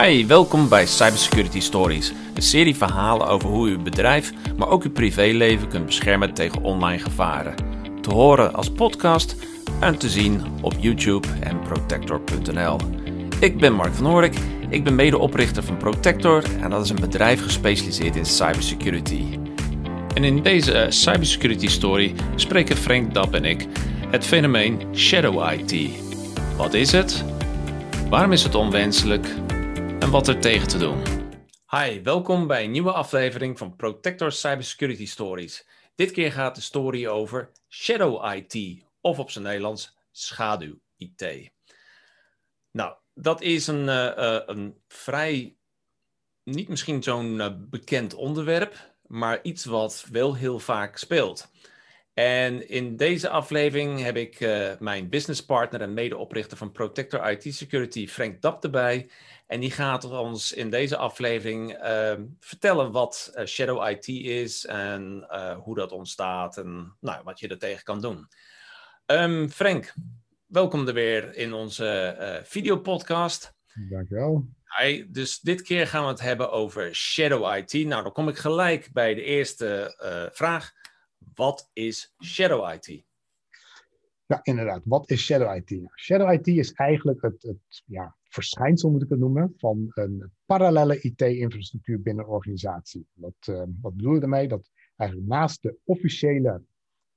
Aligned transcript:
Hi, 0.00 0.26
welkom 0.26 0.68
bij 0.68 0.86
Cybersecurity 0.86 1.60
Stories, 1.60 2.12
een 2.34 2.42
serie 2.42 2.76
verhalen 2.76 3.26
over 3.26 3.48
hoe 3.48 3.68
uw 3.68 3.82
bedrijf, 3.82 4.32
maar 4.56 4.68
ook 4.68 4.82
uw 4.82 4.90
privéleven 4.90 5.68
kunt 5.68 5.86
beschermen 5.86 6.34
tegen 6.34 6.62
online 6.62 6.98
gevaren. 6.98 7.54
Te 8.00 8.14
horen 8.14 8.54
als 8.54 8.70
podcast 8.70 9.36
en 9.80 9.98
te 9.98 10.08
zien 10.08 10.42
op 10.60 10.74
YouTube 10.78 11.28
en 11.40 11.60
protector.nl. 11.60 12.76
Ik 13.40 13.58
ben 13.58 13.72
Mark 13.72 13.94
van 13.94 14.06
Horik, 14.06 14.34
ik 14.68 14.84
ben 14.84 14.94
medeoprichter 14.94 15.62
van 15.62 15.76
Protector 15.76 16.42
en 16.60 16.70
dat 16.70 16.84
is 16.84 16.90
een 16.90 17.00
bedrijf 17.00 17.42
gespecialiseerd 17.42 18.16
in 18.16 18.26
cybersecurity. 18.26 19.38
En 20.14 20.24
in 20.24 20.42
deze 20.42 20.86
Cybersecurity 20.88 21.68
Story 21.68 22.14
spreken 22.34 22.76
Frank 22.76 23.14
Dab 23.14 23.34
en 23.34 23.44
ik 23.44 23.66
het 24.10 24.24
fenomeen 24.24 24.80
Shadow 24.94 25.52
IT. 25.52 25.90
Wat 26.56 26.74
is 26.74 26.92
het? 26.92 27.24
Waarom 28.08 28.32
is 28.32 28.42
het 28.42 28.54
onwenselijk? 28.54 29.26
En 30.02 30.10
wat 30.10 30.28
er 30.28 30.40
tegen 30.40 30.68
te 30.68 30.78
doen? 30.78 31.02
Hi, 31.68 32.02
welkom 32.02 32.46
bij 32.46 32.64
een 32.64 32.70
nieuwe 32.70 32.92
aflevering 32.92 33.58
van 33.58 33.76
Protector 33.76 34.32
Cybersecurity 34.32 35.06
Stories. 35.06 35.66
Dit 35.94 36.10
keer 36.10 36.32
gaat 36.32 36.54
de 36.54 36.60
story 36.60 37.06
over 37.06 37.50
Shadow 37.68 38.34
IT, 38.34 38.84
of 39.00 39.18
op 39.18 39.30
zijn 39.30 39.44
Nederlands 39.44 39.96
schaduw 40.10 40.78
IT. 40.96 41.50
Nou, 42.70 42.94
dat 43.14 43.40
is 43.42 43.66
een, 43.66 43.86
uh, 43.86 44.38
een 44.46 44.76
vrij, 44.88 45.56
niet 46.44 46.68
misschien 46.68 47.02
zo'n 47.02 47.34
uh, 47.34 47.48
bekend 47.56 48.14
onderwerp, 48.14 48.94
maar 49.06 49.38
iets 49.42 49.64
wat 49.64 50.04
wel 50.10 50.34
heel 50.34 50.58
vaak 50.58 50.96
speelt. 50.96 51.50
En 52.14 52.68
in 52.68 52.96
deze 52.96 53.28
aflevering 53.28 54.02
heb 54.02 54.16
ik 54.16 54.40
uh, 54.40 54.70
mijn 54.78 55.08
businesspartner 55.08 55.80
en 55.80 55.94
medeoprichter 55.94 56.56
van 56.56 56.72
Protector 56.72 57.30
IT 57.30 57.54
Security, 57.54 58.08
Frank 58.08 58.42
Dap, 58.42 58.64
erbij. 58.64 59.10
En 59.52 59.60
die 59.60 59.70
gaat 59.70 60.04
ons 60.04 60.52
in 60.52 60.70
deze 60.70 60.96
aflevering 60.96 61.84
uh, 61.84 62.14
vertellen 62.40 62.92
wat 62.92 63.32
uh, 63.34 63.44
Shadow 63.44 63.88
IT 63.88 64.08
is 64.08 64.66
en 64.66 65.26
hoe 65.62 65.74
dat 65.74 65.92
ontstaat 65.92 66.56
en 66.56 66.96
nou, 67.00 67.22
wat 67.24 67.40
je 67.40 67.48
er 67.48 67.58
tegen 67.58 67.84
kan 67.84 68.00
doen. 68.00 68.28
Um, 69.06 69.48
Frank, 69.48 69.94
welkom 70.46 70.88
er 70.88 70.94
weer 70.94 71.36
in 71.36 71.52
onze 71.52 72.40
videopodcast. 72.44 73.54
Dankjewel. 73.90 74.48
Hi, 74.78 75.10
dus 75.10 75.40
dit 75.40 75.62
keer 75.62 75.86
gaan 75.86 76.02
we 76.02 76.08
het 76.08 76.20
hebben 76.20 76.50
over 76.50 76.94
Shadow 76.94 77.56
IT. 77.56 77.72
Nou, 77.72 78.02
dan 78.02 78.12
kom 78.12 78.28
ik 78.28 78.36
gelijk 78.36 78.88
bij 78.92 79.14
de 79.14 79.22
eerste 79.22 79.94
vraag. 80.32 80.72
Wat 81.34 81.70
is 81.72 82.14
Shadow 82.24 82.72
IT? 82.72 83.04
Ja, 84.26 84.40
inderdaad. 84.42 84.80
Wat 84.84 85.10
is 85.10 85.24
Shadow 85.24 85.56
IT? 85.56 85.70
Nou, 85.70 85.90
Shadow 85.94 86.32
IT 86.32 86.46
is 86.46 86.72
eigenlijk 86.72 87.22
het, 87.22 87.42
het 87.42 87.82
ja, 87.86 88.16
verschijnsel, 88.32 88.90
moet 88.90 89.02
ik 89.02 89.08
het 89.08 89.18
noemen, 89.18 89.54
van 89.56 89.86
een 89.88 90.32
parallele 90.46 91.00
IT-infrastructuur 91.00 92.02
binnen 92.02 92.24
een 92.24 92.30
organisatie. 92.30 93.06
Wat, 93.12 93.46
uh, 93.48 93.62
wat 93.80 93.96
bedoel 93.96 94.14
je 94.14 94.20
daarmee? 94.20 94.48
Dat 94.48 94.70
eigenlijk 94.96 95.30
naast 95.30 95.62
de 95.62 95.76
officiële 95.84 96.62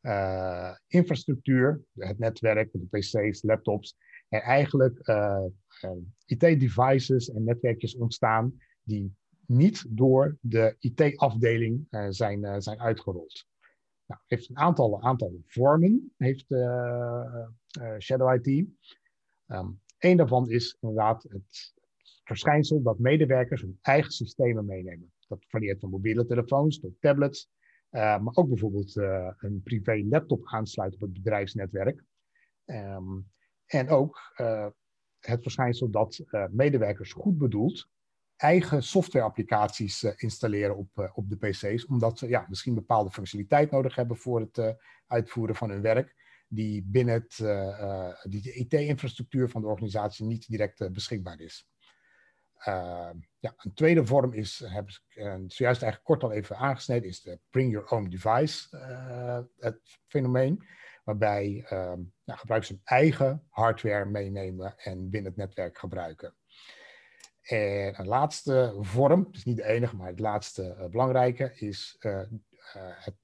uh, 0.01 0.75
infrastructuur, 0.87 1.83
het 1.93 2.19
netwerk, 2.19 2.71
de 2.71 2.97
PC's, 2.97 3.43
laptops, 3.43 3.95
er 4.29 4.41
eigenlijk 4.41 5.07
uh, 5.07 5.45
IT-devices 6.25 7.29
en 7.29 7.43
netwerkjes 7.43 7.95
ontstaan 7.95 8.61
die 8.83 9.15
niet 9.45 9.85
door 9.89 10.37
de 10.41 10.75
IT-afdeling 10.79 11.87
zijn, 12.09 12.61
zijn 12.61 12.79
uitgerold. 12.79 13.45
Nou, 14.05 14.21
heeft 14.25 14.49
een 14.49 14.57
aantal, 14.57 15.01
aantal 15.01 15.41
vormen, 15.45 16.13
heeft 16.17 16.45
Shadow 17.99 18.45
IT. 18.45 18.67
Um, 19.47 19.79
Eén 20.05 20.17
daarvan 20.17 20.49
is 20.49 20.77
inderdaad 20.79 21.23
het 21.23 21.73
verschijnsel 22.23 22.81
dat 22.81 22.99
medewerkers 22.99 23.61
hun 23.61 23.77
eigen 23.81 24.11
systemen 24.11 24.65
meenemen. 24.65 25.13
Dat 25.27 25.45
varieert 25.47 25.79
van 25.79 25.89
mobiele 25.89 26.25
telefoons 26.25 26.79
tot 26.79 26.91
tablets, 26.99 27.49
uh, 27.91 28.19
maar 28.19 28.35
ook 28.35 28.47
bijvoorbeeld 28.47 28.95
een 28.95 29.61
privé 29.63 30.03
laptop 30.09 30.41
aansluiten 30.45 31.01
op 31.01 31.07
het 31.07 31.23
bedrijfsnetwerk. 31.23 32.03
Um, 32.65 33.31
en 33.65 33.89
ook 33.89 34.33
het 35.19 35.41
verschijnsel 35.41 35.89
dat 35.89 36.23
medewerkers 36.49 37.13
goed 37.13 37.37
bedoeld 37.37 37.89
eigen 38.35 38.83
softwareapplicaties 38.83 40.03
installeren 40.03 40.77
op, 40.77 41.11
op 41.13 41.29
de 41.29 41.37
PC's, 41.37 41.85
omdat 41.85 42.19
ze 42.19 42.27
ja, 42.27 42.45
misschien 42.49 42.75
bepaalde 42.75 43.11
functionaliteit 43.11 43.71
nodig 43.71 43.95
hebben 43.95 44.17
voor 44.17 44.39
het 44.39 44.75
uitvoeren 45.07 45.55
van 45.55 45.69
hun 45.69 45.81
werk, 45.81 46.15
die 46.47 46.83
binnen 46.85 47.13
het, 47.13 47.35
die 48.29 48.41
de 48.41 48.53
IT-infrastructuur 48.53 49.49
van 49.49 49.61
de 49.61 49.67
organisatie 49.67 50.25
niet 50.25 50.47
direct 50.47 50.91
beschikbaar 50.91 51.39
is. 51.39 51.67
ja, 53.39 53.53
een 53.57 53.73
tweede 53.73 54.05
vorm 54.05 54.33
is, 54.33 54.63
heb 54.65 54.89
ik 54.89 55.01
zojuist 55.47 55.81
eigenlijk 55.81 56.03
kort 56.03 56.23
al 56.23 56.31
even 56.31 56.57
aangesneden, 56.57 57.09
is 57.09 57.21
de 57.21 57.39
bring 57.49 57.71
your 57.71 57.89
own 57.89 58.09
device 58.09 58.77
het 59.59 59.79
fenomeen, 60.07 60.63
waarbij 61.03 61.65
nou, 61.69 62.39
gebruikers 62.39 62.69
hun 62.69 62.81
eigen 62.83 63.43
hardware 63.49 64.05
meenemen 64.05 64.77
en 64.77 65.09
binnen 65.09 65.31
het 65.31 65.39
netwerk 65.39 65.77
gebruiken. 65.77 66.35
En 67.41 67.99
een 67.99 68.07
laatste 68.07 68.77
vorm, 68.79 69.27
dus 69.31 69.43
niet 69.45 69.57
de 69.57 69.65
enige, 69.65 69.95
maar 69.95 70.07
het 70.07 70.19
laatste 70.19 70.87
belangrijke, 70.91 71.51
is 71.55 71.97
het 72.79 73.15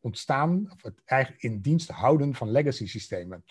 ontstaan, 0.00 0.70
of 0.72 0.82
het 0.82 1.02
eigenlijk 1.04 1.42
in 1.42 1.60
dienst 1.60 1.88
houden 1.88 2.34
van 2.34 2.50
legacy 2.50 2.86
systemen. 2.86 3.44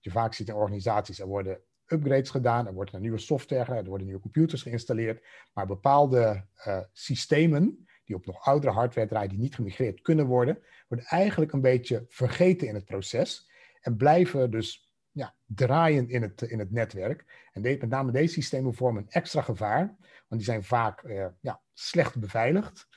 je 0.00 0.10
vaak 0.10 0.34
ziet 0.34 0.48
in 0.48 0.54
organisaties, 0.54 1.20
er 1.20 1.26
worden 1.26 1.60
upgrades 1.86 2.30
gedaan, 2.30 2.66
er 2.66 2.74
wordt 2.74 2.92
een 2.92 3.00
nieuwe 3.00 3.18
software, 3.18 3.74
er 3.74 3.84
worden 3.84 4.06
nieuwe 4.06 4.22
computers 4.22 4.62
geïnstalleerd, 4.62 5.26
maar 5.52 5.66
bepaalde 5.66 6.46
systemen 6.92 7.86
die 8.04 8.16
op 8.16 8.26
nog 8.26 8.44
oudere 8.44 8.72
hardware 8.72 9.08
draaien, 9.08 9.28
die 9.28 9.38
niet 9.38 9.54
gemigreerd 9.54 10.00
kunnen 10.00 10.26
worden, 10.26 10.58
worden 10.88 11.06
eigenlijk 11.06 11.52
een 11.52 11.60
beetje 11.60 12.04
vergeten 12.08 12.68
in 12.68 12.74
het 12.74 12.84
proces 12.84 13.50
en 13.80 13.96
blijven 13.96 14.50
dus 14.50 14.92
ja, 15.10 15.34
draaien 15.46 16.08
in 16.08 16.22
het, 16.22 16.42
in 16.42 16.58
het 16.58 16.70
netwerk. 16.70 17.48
En 17.52 17.62
met 17.62 17.88
name 17.88 18.12
deze 18.12 18.32
systemen 18.32 18.74
vormen 18.74 19.02
een 19.02 19.10
extra 19.10 19.42
gevaar, 19.42 19.96
want 20.28 20.40
die 20.40 20.44
zijn 20.50 20.64
vaak 20.64 21.02
uh, 21.02 21.26
ja, 21.40 21.60
slecht 21.72 22.18
beveiligd, 22.18 22.88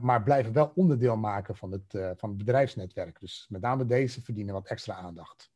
maar 0.00 0.22
blijven 0.22 0.52
wel 0.52 0.72
onderdeel 0.74 1.16
maken 1.16 1.56
van 1.56 1.72
het, 1.72 1.94
uh, 1.94 2.10
van 2.16 2.28
het 2.28 2.38
bedrijfsnetwerk. 2.38 3.20
Dus 3.20 3.46
met 3.48 3.60
name 3.60 3.86
deze 3.86 4.22
verdienen 4.22 4.54
wat 4.54 4.66
extra 4.66 4.94
aandacht. 4.94 5.50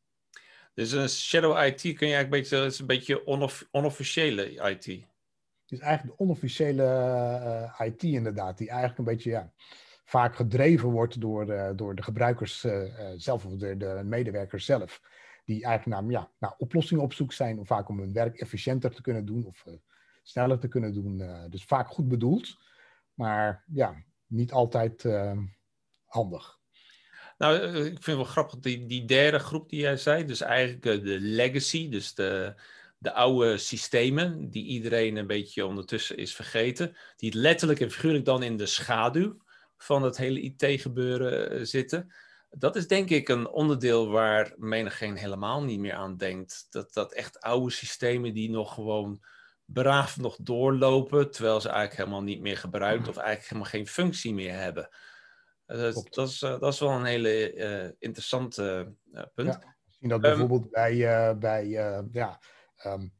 Dus 0.73 0.91
een 0.91 1.09
shadow 1.09 1.65
IT 1.65 1.81
kun 1.81 2.07
je 2.07 2.13
eigenlijk 2.13 2.23
een 2.23 2.29
beetje, 2.29 2.65
is 2.65 2.79
een 2.79 2.85
beetje 2.85 3.27
onof, 3.27 3.67
onofficiële 3.71 4.49
IT. 4.49 4.85
Het 4.85 5.71
is 5.71 5.79
eigenlijk 5.79 6.17
de 6.17 6.23
onofficiële 6.23 7.73
IT 7.83 8.03
inderdaad, 8.03 8.57
die 8.57 8.69
eigenlijk 8.69 8.99
een 8.99 9.05
beetje 9.05 9.29
ja, 9.29 9.51
vaak 10.03 10.35
gedreven 10.35 10.89
wordt 10.89 11.21
door, 11.21 11.75
door 11.75 11.95
de 11.95 12.03
gebruikers 12.03 12.65
zelf 13.15 13.45
of 13.45 13.55
de, 13.55 13.77
de 13.77 14.01
medewerkers 14.03 14.65
zelf 14.65 15.01
die 15.45 15.63
eigenlijk 15.63 16.01
naar, 16.01 16.11
ja, 16.11 16.31
naar 16.39 16.53
oplossingen 16.57 17.03
op 17.03 17.13
zoek 17.13 17.33
zijn, 17.33 17.57
om 17.57 17.65
vaak 17.65 17.89
om 17.89 17.99
hun 17.99 18.13
werk 18.13 18.39
efficiënter 18.39 18.95
te 18.95 19.01
kunnen 19.01 19.25
doen 19.25 19.45
of 19.45 19.65
sneller 20.23 20.59
te 20.59 20.67
kunnen 20.67 20.93
doen. 20.93 21.23
Dus 21.49 21.65
vaak 21.65 21.87
goed 21.87 22.07
bedoeld, 22.07 22.57
maar 23.15 23.63
ja, 23.73 24.03
niet 24.27 24.51
altijd 24.51 25.03
uh, 25.03 25.37
handig. 26.05 26.59
Nou, 27.37 27.55
ik 27.77 27.83
vind 27.83 28.05
het 28.05 28.15
wel 28.15 28.23
grappig, 28.23 28.59
die, 28.59 28.85
die 28.85 29.05
derde 29.05 29.39
groep 29.39 29.69
die 29.69 29.79
jij 29.79 29.97
zei, 29.97 30.25
dus 30.25 30.41
eigenlijk 30.41 30.81
de 31.03 31.19
legacy, 31.19 31.89
dus 31.89 32.13
de, 32.13 32.53
de 32.97 33.13
oude 33.13 33.57
systemen 33.57 34.49
die 34.49 34.65
iedereen 34.65 35.15
een 35.15 35.27
beetje 35.27 35.65
ondertussen 35.65 36.17
is 36.17 36.35
vergeten, 36.35 36.97
die 37.15 37.37
letterlijk 37.37 37.79
en 37.79 37.91
figuurlijk 37.91 38.25
dan 38.25 38.43
in 38.43 38.57
de 38.57 38.65
schaduw 38.65 39.37
van 39.77 40.03
het 40.03 40.17
hele 40.17 40.41
IT-gebeuren 40.41 41.67
zitten 41.67 42.13
dat 42.57 42.75
is 42.75 42.87
denk 42.87 43.09
ik 43.09 43.29
een 43.29 43.49
onderdeel 43.49 44.09
waar 44.09 44.53
menigeen 44.57 45.15
helemaal 45.15 45.63
niet 45.63 45.79
meer 45.79 45.93
aan 45.93 46.17
denkt. 46.17 46.67
Dat, 46.69 46.93
dat 46.93 47.13
echt 47.13 47.39
oude 47.39 47.71
systemen 47.71 48.33
die 48.33 48.49
nog 48.49 48.73
gewoon 48.73 49.23
braaf 49.65 50.17
nog 50.17 50.37
doorlopen, 50.41 51.31
terwijl 51.31 51.61
ze 51.61 51.69
eigenlijk 51.69 51.97
helemaal 51.97 52.23
niet 52.23 52.41
meer 52.41 52.57
gebruikt 52.57 53.07
of 53.07 53.17
eigenlijk 53.17 53.47
helemaal 53.47 53.71
geen 53.71 53.87
functie 53.87 54.33
meer 54.33 54.53
hebben. 54.53 54.89
Uh, 55.67 55.77
dat, 55.77 56.07
dat, 56.09 56.27
is, 56.27 56.41
uh, 56.41 56.59
dat 56.59 56.73
is 56.73 56.79
wel 56.79 56.91
een 56.91 57.05
hele 57.05 57.53
uh, 57.53 57.91
interessante 57.99 58.93
punt. 59.33 59.53
Ja, 59.61 59.75
zien 59.89 60.09
dat 60.09 60.23
ehm, 60.23 60.37
bijvoorbeeld 60.37 60.71
bij, 60.71 61.37
bij 61.37 61.67
ja, 62.11 62.39
um, 62.85 63.13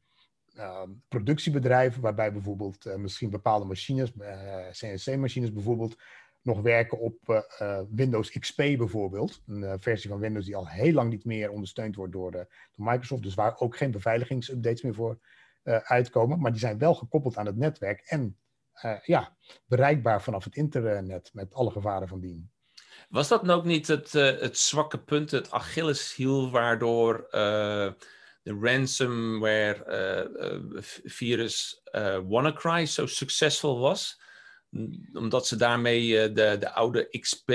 productiebedrijven, 1.08 2.02
waarbij 2.02 2.32
bijvoorbeeld 2.32 2.98
misschien 2.98 3.30
bepaalde 3.30 3.66
machines, 3.66 4.12
CNC-machines 4.72 5.54
bijvoorbeeld, 5.54 5.96
nog 6.42 6.62
werken 6.62 7.00
op 7.00 7.44
Windows 7.90 8.32
XP 8.32 8.58
bijvoorbeeld. 8.58 9.42
Een 9.46 9.80
versie 9.80 10.10
van 10.10 10.20
Windows 10.20 10.46
die 10.46 10.56
al 10.56 10.68
heel 10.68 10.94
lang 10.94 11.10
niet 11.10 11.26
meer 11.26 11.50
ondersteund 11.50 11.96
wordt 11.96 12.14
door, 12.14 12.32
de, 12.32 12.48
door 12.76 12.86
Microsoft. 12.86 13.24
Dus 13.24 13.34
waar 13.34 13.60
ook 13.60 13.78
geen 13.78 13.92
beveiligingsupdates 13.92 14.82
meer 14.82 14.94
voor 14.94 15.20
uitkomen. 15.66 16.40
Maar 16.40 16.52
die 16.52 16.60
zijn 16.60 16.78
wel 16.78 16.94
gekoppeld 16.94 17.38
aan 17.38 17.46
het 17.46 17.58
netwerk 17.58 18.02
en 18.06 18.38
ja, 19.04 19.38
bereikbaar 19.66 20.22
vanaf 20.22 20.44
het 20.44 20.56
internet 20.56 21.30
met 21.34 21.54
alle 21.54 21.72
gevaren 21.72 22.08
van 22.08 22.20
dien. 22.20 22.52
Was 23.10 23.28
dat 23.28 23.44
nou 23.44 23.60
ook 23.60 23.66
niet 23.66 23.88
het, 23.88 24.12
het 24.12 24.58
zwakke 24.58 25.04
punt, 25.04 25.32
het 25.32 25.52
Achilleshiel, 25.52 26.52
waardoor 26.52 27.28
de 28.42 28.58
ransomware 28.62 29.84
virus 31.04 31.82
WannaCry 32.28 32.86
zo 32.86 33.06
succesvol 33.06 33.80
was. 33.80 34.22
Omdat 35.14 35.48
ze 35.48 35.56
daarmee 35.56 36.32
de, 36.32 36.58
de 36.60 36.72
oude 36.72 37.20
XP, 37.20 37.50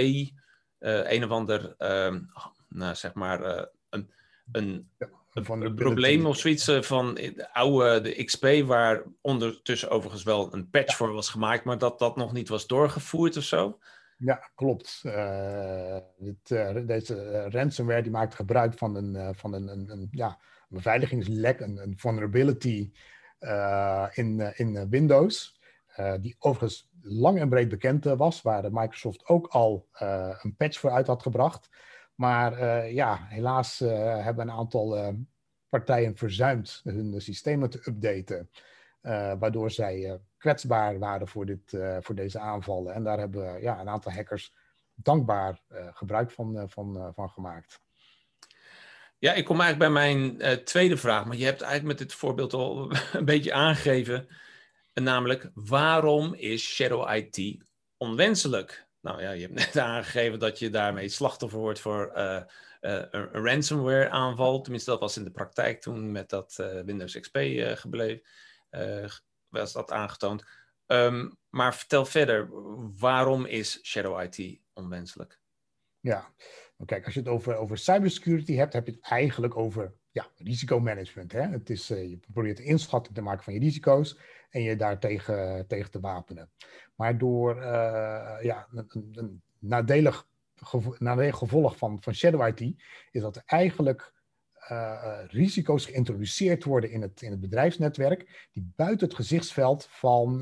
een 0.78 1.24
of 1.24 1.30
ander, 1.30 1.74
ehm, 1.78 2.20
nou, 2.68 2.94
zeg 2.94 3.14
maar, 3.14 3.68
een, 3.90 4.12
een 4.52 4.90
een 5.48 5.74
probleem 5.74 6.26
of 6.26 6.36
zoiets 6.36 6.68
eh, 6.68 6.82
van 6.82 7.14
de 7.14 7.48
oude 7.52 8.00
de 8.00 8.24
XP, 8.24 8.46
waar 8.64 9.02
ondertussen 9.20 9.90
overigens 9.90 10.22
wel 10.22 10.54
een 10.54 10.70
patch 10.70 10.96
voor 10.96 11.12
was 11.12 11.28
gemaakt, 11.28 11.64
maar 11.64 11.78
dat 11.78 11.98
dat 11.98 12.16
nog 12.16 12.32
niet 12.32 12.48
was 12.48 12.66
doorgevoerd 12.66 13.36
of 13.36 13.42
zo. 13.42 13.78
Ja, 14.16 14.50
klopt. 14.54 15.02
Uh, 15.04 15.96
dit, 16.18 16.50
uh, 16.50 16.76
deze 16.86 17.46
ransomware 17.48 18.02
die 18.02 18.10
maakt 18.10 18.34
gebruik 18.34 18.78
van 18.78 18.96
een, 18.96 19.34
van 19.34 19.54
een, 19.54 19.68
een, 19.68 19.90
een, 19.90 20.08
ja, 20.10 20.26
een 20.28 20.76
beveiligingslek, 20.76 21.60
een, 21.60 21.76
een 21.76 21.94
vulnerability 21.96 22.90
in, 24.12 24.52
in 24.54 24.88
Windows. 24.88 25.60
die 26.20 26.36
overigens 26.38 26.88
lang 27.02 27.38
en 27.38 27.48
breed 27.48 27.68
bekend 27.68 28.04
was, 28.04 28.42
waar 28.42 28.72
Microsoft 28.72 29.26
ook 29.26 29.46
al 29.46 29.88
een 30.42 30.54
patch 30.56 30.78
voor 30.78 30.90
uit 30.90 31.06
had 31.06 31.22
gebracht. 31.22 31.68
Maar 32.20 32.52
uh, 32.52 32.92
ja, 32.92 33.26
helaas 33.28 33.80
uh, 33.80 34.24
hebben 34.24 34.48
een 34.48 34.54
aantal 34.54 34.96
uh, 34.96 35.08
partijen 35.68 36.16
verzuimd 36.16 36.80
hun 36.84 37.20
systemen 37.20 37.70
te 37.70 37.82
updaten. 37.84 38.50
waardoor 39.38 39.70
zij 39.70 40.20
kwetsbaar 40.36 40.98
waren 40.98 41.28
voor, 41.28 41.46
dit, 41.46 41.78
voor 42.00 42.14
deze 42.14 42.38
aanvallen. 42.38 42.94
En 42.94 43.04
daar 43.04 43.18
hebben 43.18 43.60
ja, 43.60 43.80
een 43.80 43.88
aantal 43.88 44.12
hackers 44.12 44.54
dankbaar 44.94 45.60
gebruik 45.92 46.30
van, 46.30 46.68
van, 46.68 47.12
van 47.14 47.30
gemaakt. 47.30 47.80
Ja, 49.18 49.32
ik 49.32 49.44
kom 49.44 49.60
eigenlijk 49.60 49.92
bij 49.92 50.02
mijn 50.02 50.64
tweede 50.64 50.96
vraag. 50.96 51.24
Maar 51.24 51.36
je 51.36 51.44
hebt 51.44 51.62
eigenlijk 51.62 51.98
met 51.98 52.08
dit 52.08 52.16
voorbeeld 52.16 52.52
al 52.52 52.92
een 53.12 53.24
beetje 53.24 53.52
aangegeven. 53.52 54.28
Namelijk, 54.94 55.50
waarom 55.54 56.34
is 56.34 56.62
Shadow 56.62 57.14
IT 57.14 57.64
onwenselijk? 57.96 58.89
Nou 59.00 59.22
ja, 59.22 59.30
je 59.30 59.40
hebt 59.40 59.54
net 59.74 59.78
aangegeven 59.78 60.38
dat 60.38 60.58
je 60.58 60.70
daarmee 60.70 61.08
slachtoffer 61.08 61.58
wordt 61.58 61.80
voor 61.80 62.12
uh, 62.16 62.42
uh, 62.80 63.02
een 63.10 63.28
ransomware 63.32 64.10
aanval. 64.10 64.60
Tenminste, 64.60 64.90
dat 64.90 65.00
was 65.00 65.16
in 65.16 65.24
de 65.24 65.30
praktijk 65.30 65.80
toen 65.80 66.12
met 66.12 66.30
dat 66.30 66.56
uh, 66.60 66.80
Windows 66.80 67.20
XP 67.20 67.38
gebleven. 67.74 68.22
was 69.48 69.72
dat 69.72 69.92
aangetoond. 69.92 70.44
Um, 70.86 71.36
maar 71.48 71.74
vertel 71.74 72.04
verder, 72.04 72.48
waarom 72.98 73.46
is 73.46 73.78
Shadow 73.82 74.22
IT 74.22 74.60
onwenselijk? 74.72 75.40
Ja, 76.00 76.34
nou, 76.76 76.92
kijk, 76.92 77.04
als 77.04 77.14
je 77.14 77.20
het 77.20 77.28
over, 77.28 77.56
over 77.56 77.78
cybersecurity 77.78 78.54
hebt, 78.54 78.72
heb 78.72 78.86
je 78.86 78.92
het 78.92 79.00
eigenlijk 79.00 79.56
over 79.56 79.94
ja, 80.10 80.30
risicomanagement. 80.36 81.32
Hè? 81.32 81.40
Het 81.40 81.70
is, 81.70 81.88
je 81.88 82.18
probeert 82.32 82.58
een 82.58 82.64
inschatting 82.64 83.14
te 83.14 83.22
maken 83.22 83.44
van 83.44 83.52
je 83.52 83.60
risico's 83.60 84.18
en 84.50 84.62
je 84.62 84.76
daartegen 84.76 85.66
tegen 85.66 85.90
te 85.90 86.00
wapenen. 86.00 86.50
Maar 86.94 87.18
door 87.18 87.56
uh, 87.56 87.62
ja, 88.42 88.68
een, 88.72 89.42
nadelig, 89.58 90.28
nadelig 90.98 91.36
gevolg 91.36 91.76
van, 91.76 92.02
van 92.02 92.14
Shadow 92.14 92.46
IT 92.46 92.74
is 93.10 93.20
dat 93.20 93.36
er 93.36 93.42
eigenlijk 93.46 94.12
uh, 94.70 95.18
risico's 95.26 95.86
geïntroduceerd 95.86 96.64
worden 96.64 96.90
in 96.90 97.02
het, 97.02 97.22
in 97.22 97.30
het 97.30 97.40
bedrijfsnetwerk 97.40 98.48
die 98.52 98.72
buiten 98.76 99.06
het 99.06 99.16
gezichtsveld 99.16 99.86
van 99.90 100.38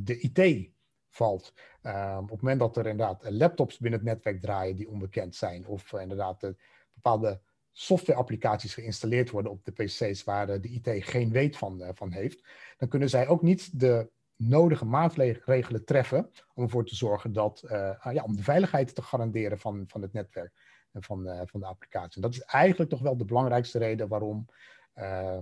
de 0.00 0.18
IT 0.20 0.70
valt. 1.08 1.52
Ehm, 1.82 2.18
op 2.18 2.30
het 2.30 2.42
moment 2.42 2.60
dat 2.60 2.76
er 2.76 2.86
inderdaad 2.86 3.30
laptops 3.30 3.78
binnen 3.78 4.00
het 4.00 4.08
netwerk 4.08 4.40
draaien 4.40 4.76
die 4.76 4.88
onbekend 4.88 5.34
zijn, 5.34 5.66
of 5.66 5.92
inderdaad 5.92 6.52
bepaalde 6.94 7.40
softwareapplicaties 7.80 8.74
geïnstalleerd 8.74 9.30
worden 9.30 9.52
op 9.52 9.64
de 9.64 9.72
PC's 9.72 10.24
waar 10.24 10.46
de 10.46 10.68
IT 10.68 11.04
geen 11.04 11.30
weet 11.30 11.56
van, 11.56 11.90
van 11.94 12.12
heeft, 12.12 12.46
dan 12.76 12.88
kunnen 12.88 13.08
zij 13.08 13.28
ook 13.28 13.42
niet 13.42 13.80
de 13.80 14.10
nodige 14.36 14.84
maatregelen 14.84 15.84
treffen 15.84 16.30
om 16.54 16.62
ervoor 16.62 16.84
te 16.84 16.96
zorgen 16.96 17.32
dat, 17.32 17.62
uh, 17.64 17.70
ja, 18.12 18.22
om 18.22 18.36
de 18.36 18.42
veiligheid 18.42 18.94
te 18.94 19.02
garanderen 19.02 19.58
van, 19.58 19.84
van 19.86 20.02
het 20.02 20.12
netwerk 20.12 20.52
en 20.92 21.02
van, 21.02 21.46
van 21.46 21.60
de 21.60 21.66
applicatie. 21.66 22.14
En 22.14 22.22
dat 22.22 22.34
is 22.34 22.40
eigenlijk 22.40 22.90
toch 22.90 23.00
wel 23.00 23.16
de 23.16 23.24
belangrijkste 23.24 23.78
reden 23.78 24.08
waarom 24.08 24.46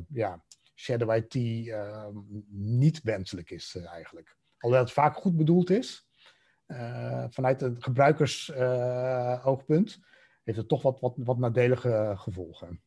ja, 0.09 0.45
Shadow 0.75 1.15
IT 1.15 1.35
niet 2.51 3.03
wenselijk 3.03 3.51
is 3.51 3.77
eigenlijk. 3.77 4.37
Alhoewel 4.59 4.85
het 4.85 4.95
vaak 4.95 5.17
goed 5.17 5.37
bedoeld 5.37 5.71
is, 5.71 6.09
vanuit 7.29 7.61
het 7.61 7.85
gebruikersoogpunt, 7.85 10.01
heeft 10.47 10.59
het 10.59 10.69
toch 10.69 10.83
wat, 10.83 11.01
wat, 11.01 11.15
wat 11.17 11.39
nadelige 11.39 12.15
gevolgen. 12.17 12.83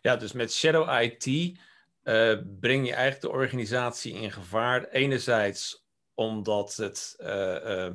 Ja, 0.00 0.16
dus 0.16 0.32
met 0.32 0.52
Shadow 0.52 1.02
IT 1.02 1.26
uh, 1.26 2.38
breng 2.60 2.86
je 2.86 2.92
eigenlijk 2.92 3.20
de 3.20 3.30
organisatie 3.30 4.12
in 4.12 4.30
gevaar. 4.32 4.88
Enerzijds 4.88 5.86
omdat 6.14 6.76
het 6.76 7.14
uh, 7.18 7.90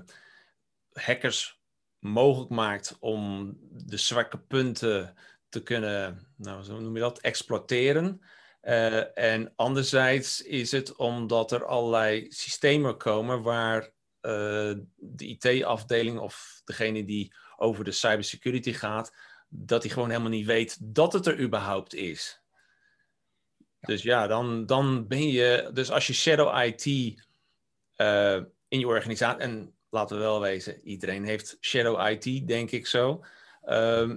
hackers 0.92 1.62
mogelijk 2.00 2.50
maakt 2.50 2.98
om 3.00 3.54
de 3.69 3.98
zwakke 3.98 4.38
punten 4.38 5.16
te 5.50 5.63
kunnen, 5.63 6.28
nou, 6.38 6.63
zo 6.63 6.80
noem 6.80 6.94
je 6.94 7.00
dat, 7.00 7.19
exploiteren. 7.19 8.22
en 9.13 9.54
anderzijds 9.56 10.42
is 10.42 10.72
het 10.72 10.96
omdat 10.96 11.51
er 11.51 11.66
allerlei 11.66 12.31
systemen 12.31 12.98
komen 12.98 13.42
waar 13.42 13.92
de 14.22 15.28
IT-afdeling 15.28 16.19
of 16.19 16.62
degene 16.66 17.06
die 17.06 17.34
over 17.58 17.84
de 17.84 17.92
cybersecurity 17.92 18.74
gaat, 18.74 19.14
dat 19.50 19.82
die 19.82 19.92
gewoon 19.92 20.10
helemaal 20.10 20.30
niet 20.30 20.46
weet 20.46 20.78
dat 20.82 21.14
het 21.14 21.26
er 21.26 21.40
überhaupt 21.40 21.94
is. 21.94 22.42
Dus 23.80 24.02
ja, 24.02 24.28
dan, 24.28 24.66
dan 24.66 25.08
ben 25.08 25.28
je. 25.28 25.70
Dus 25.74 25.92
als 25.92 26.08
je 26.08 26.14
Shadow 26.14 26.66
IT 26.66 26.86
uh, 27.98 28.42
in 28.68 28.80
je 28.80 28.88
organisatie. 28.88 29.42
En 29.42 29.76
laten 29.90 30.16
we 30.16 30.22
wel 30.22 30.40
wezen, 30.42 30.88
iedereen 30.88 31.24
heeft 31.24 31.58
Shadow 31.62 32.10
IT, 32.10 32.48
denk 32.48 32.72
ik 32.72 32.88
zo. 32.88 33.26
Uh, 33.66 34.12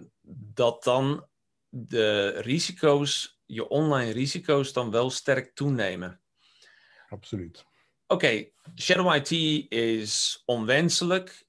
dat 0.55 0.85
dan 0.85 1.27
de 1.69 2.29
risico's, 2.29 3.41
je 3.47 3.69
online 3.69 4.13
risico's, 4.13 4.73
dan 4.73 4.91
wel 4.91 5.11
sterk 5.11 5.55
toenemen. 5.55 6.21
Absoluut. 7.09 7.65
Oké, 8.07 8.25
okay, 8.25 8.53
Shadow 8.75 9.15
IT 9.15 9.31
is 9.71 10.43
onwenselijk. 10.45 11.46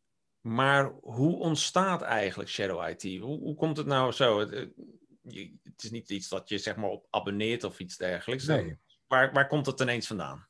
Maar 0.48 0.92
hoe 1.02 1.40
ontstaat 1.40 2.02
eigenlijk 2.02 2.50
Shadow 2.50 2.90
IT? 2.90 3.04
Hoe, 3.04 3.40
hoe 3.40 3.56
komt 3.56 3.78
het 3.78 3.86
nou 3.86 4.12
zo? 4.12 4.40
het 4.40 5.84
is 5.84 5.92
niet 5.92 6.10
iets 6.10 6.30
dat 6.30 6.50
je 6.50 6.58
zeg 6.58 6.76
maar 6.76 6.90
op 6.90 7.08
abonneert 7.10 7.64
of 7.64 7.80
iets 7.80 7.98
dergelijks. 7.98 8.46
Nee. 8.46 8.78
Waar, 9.08 9.34
waar 9.34 9.48
komt 9.48 9.66
het 9.66 9.80
ineens 9.80 10.08
vandaan? 10.08 10.48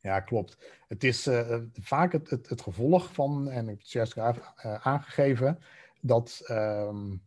Ja, 0.00 0.20
klopt. 0.20 0.56
Het 0.88 1.04
is 1.04 1.26
uh, 1.26 1.58
vaak 1.72 2.12
het, 2.12 2.30
het, 2.30 2.48
het, 2.48 2.60
gevolg 2.60 3.12
van, 3.12 3.50
en 3.50 3.62
ik 3.62 3.68
heb 3.68 3.78
het 3.78 3.90
juist 3.90 4.16
uh, 4.16 4.36
aangegeven, 4.86 5.58
dat 6.00 6.42
um, 6.48 7.22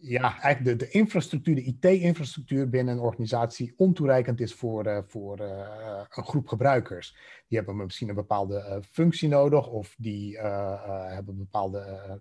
ja, 0.00 0.40
eigenlijk 0.40 0.78
de, 0.78 0.86
de 0.86 0.90
infrastructuur, 0.90 1.54
de 1.54 1.62
IT-infrastructuur 1.62 2.68
binnen 2.68 2.94
een 2.94 3.00
organisatie 3.00 3.74
ontoereikend 3.76 4.40
is 4.40 4.54
voor, 4.54 4.86
uh, 4.86 4.98
voor 5.06 5.40
een 5.40 6.24
groep 6.24 6.48
gebruikers. 6.48 7.16
Die 7.48 7.58
hebben 7.58 7.76
misschien 7.76 8.08
een 8.08 8.14
bepaalde 8.14 8.82
functie 8.90 9.28
nodig 9.28 9.68
of 9.68 9.94
die 9.98 10.38
hebben 10.38 11.36
bepaalde 11.36 12.20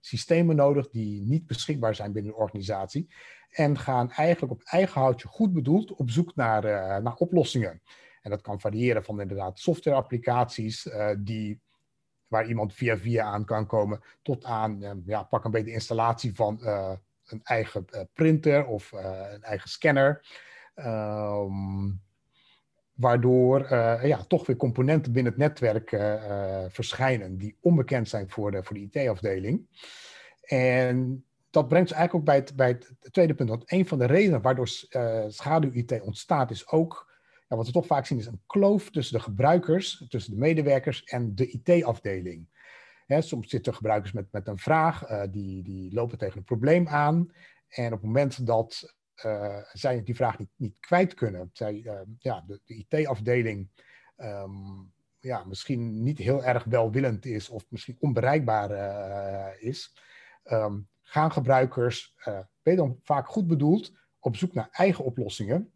systemen 0.00 0.56
nodig 0.56 0.90
die 0.90 1.22
niet 1.22 1.46
beschikbaar 1.46 1.94
zijn 1.94 2.12
binnen 2.12 2.32
een 2.32 2.38
organisatie. 2.38 3.08
En 3.50 3.78
gaan 3.78 4.10
eigenlijk 4.10 4.52
op 4.52 4.62
eigen 4.62 5.00
houtje 5.00 5.28
goed 5.28 5.52
bedoeld 5.52 5.92
op 5.92 6.10
zoek 6.10 6.34
naar, 6.34 6.62
naar 7.02 7.14
oplossingen. 7.14 7.82
En 8.22 8.30
dat 8.30 8.40
kan 8.40 8.60
variëren 8.60 9.04
van 9.04 9.20
inderdaad 9.20 9.58
softwareapplicaties 9.58 10.90
die, 11.18 11.60
waar 12.30 12.46
iemand 12.46 12.74
via 12.74 12.98
via 12.98 13.24
aan 13.24 13.44
kan 13.44 13.66
komen, 13.66 14.00
tot 14.22 14.44
aan 14.44 14.82
uh, 14.82 14.90
ja, 15.04 15.22
pak 15.22 15.44
een 15.44 15.50
beetje 15.50 15.66
de 15.66 15.72
installatie 15.72 16.34
van 16.34 16.60
een 17.26 17.40
eigen 17.42 17.84
printer 18.12 18.66
of 18.66 18.92
een 19.32 19.42
eigen 19.42 19.70
scanner. 19.70 20.26
Um, 20.74 22.00
waardoor 22.94 23.74
ja, 24.06 24.24
toch 24.28 24.46
weer 24.46 24.56
componenten 24.56 25.12
binnen 25.12 25.32
het 25.32 25.40
netwerk 25.40 25.88
verschijnen 26.72 27.36
die 27.36 27.56
onbekend 27.60 28.08
zijn 28.08 28.30
voor 28.30 28.50
de, 28.50 28.62
voor 28.62 28.76
de 28.76 28.88
IT-afdeling. 28.90 29.66
En 30.40 31.24
dat 31.50 31.68
brengt 31.68 31.90
ons 31.90 31.98
eigenlijk 31.98 32.14
ook 32.14 32.24
bij 32.24 32.36
het, 32.36 32.56
bij 32.56 32.68
het 32.68 33.12
tweede 33.12 33.34
punt. 33.34 33.48
Want 33.48 33.72
een 33.72 33.86
van 33.86 33.98
de 33.98 34.06
redenen 34.06 34.42
waardoor 34.42 34.68
schaduw-IT 35.28 36.00
ontstaat, 36.00 36.50
is 36.50 36.68
ook, 36.68 37.09
ja, 37.50 37.56
wat 37.56 37.66
we 37.66 37.72
toch 37.72 37.86
vaak 37.86 38.06
zien, 38.06 38.18
is 38.18 38.26
een 38.26 38.42
kloof 38.46 38.90
tussen 38.90 39.16
de 39.16 39.22
gebruikers, 39.22 40.04
tussen 40.08 40.32
de 40.32 40.38
medewerkers 40.38 41.04
en 41.04 41.34
de 41.34 41.46
IT-afdeling. 41.46 42.48
soms 43.06 43.48
zitten 43.48 43.74
gebruikers 43.74 44.12
met, 44.12 44.32
met 44.32 44.48
een 44.48 44.58
vraag, 44.58 45.10
uh, 45.10 45.22
die, 45.30 45.62
die 45.62 45.94
lopen 45.94 46.18
tegen 46.18 46.38
een 46.38 46.44
probleem 46.44 46.88
aan. 46.88 47.32
En 47.68 47.86
op 47.86 47.92
het 47.92 48.02
moment 48.02 48.46
dat 48.46 48.94
uh, 49.24 49.56
zij 49.72 50.02
die 50.02 50.14
vraag 50.14 50.38
niet, 50.38 50.50
niet 50.56 50.76
kwijt 50.80 51.14
kunnen, 51.14 51.50
zij, 51.52 51.82
ja, 52.18 52.44
de, 52.46 52.60
de 52.64 52.74
IT-afdeling 52.74 53.68
um, 54.16 54.92
ja, 55.20 55.44
misschien 55.44 56.02
niet 56.02 56.18
heel 56.18 56.44
erg 56.44 56.64
welwillend 56.64 57.26
is 57.26 57.48
of 57.48 57.64
misschien 57.68 57.96
onbereikbaar 58.00 58.70
is, 59.58 59.96
um, 60.44 60.88
gaan 61.02 61.32
gebruikers, 61.32 62.14
uh, 62.28 62.38
wederom 62.62 62.98
vaak 63.02 63.28
goed 63.28 63.46
bedoeld, 63.46 63.92
op 64.18 64.36
zoek 64.36 64.52
naar 64.54 64.68
eigen 64.70 65.04
oplossingen. 65.04 65.72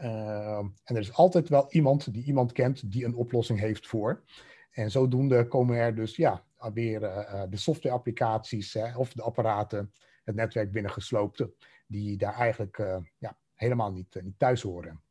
Ehm, 0.00 0.66
en 0.84 0.94
er 0.94 1.00
is 1.00 1.12
altijd 1.12 1.48
wel 1.48 1.66
iemand 1.70 2.12
die 2.12 2.24
iemand 2.24 2.52
kent 2.52 2.92
die 2.92 3.04
een 3.04 3.14
oplossing 3.14 3.58
heeft 3.58 3.86
voor. 3.86 4.22
En 4.70 4.90
zodoende 4.90 5.46
komen 5.46 5.76
er 5.76 5.94
dus 5.94 6.16
ja, 6.16 6.44
weer 6.72 7.02
uh, 7.02 7.42
de 7.48 7.56
softwareapplicaties 7.56 8.76
of 8.96 9.12
de 9.12 9.22
apparaten 9.22 9.92
het 10.24 10.34
netwerk 10.34 10.72
binnengesloopte, 10.72 11.52
die 11.86 12.16
daar 12.16 12.34
eigenlijk 12.34 12.78
uh, 12.78 12.96
ja, 13.18 13.38
helemaal 13.54 13.92
niet, 13.92 14.22
niet 14.22 14.38
thuis 14.38 14.62
horen. 14.62 15.02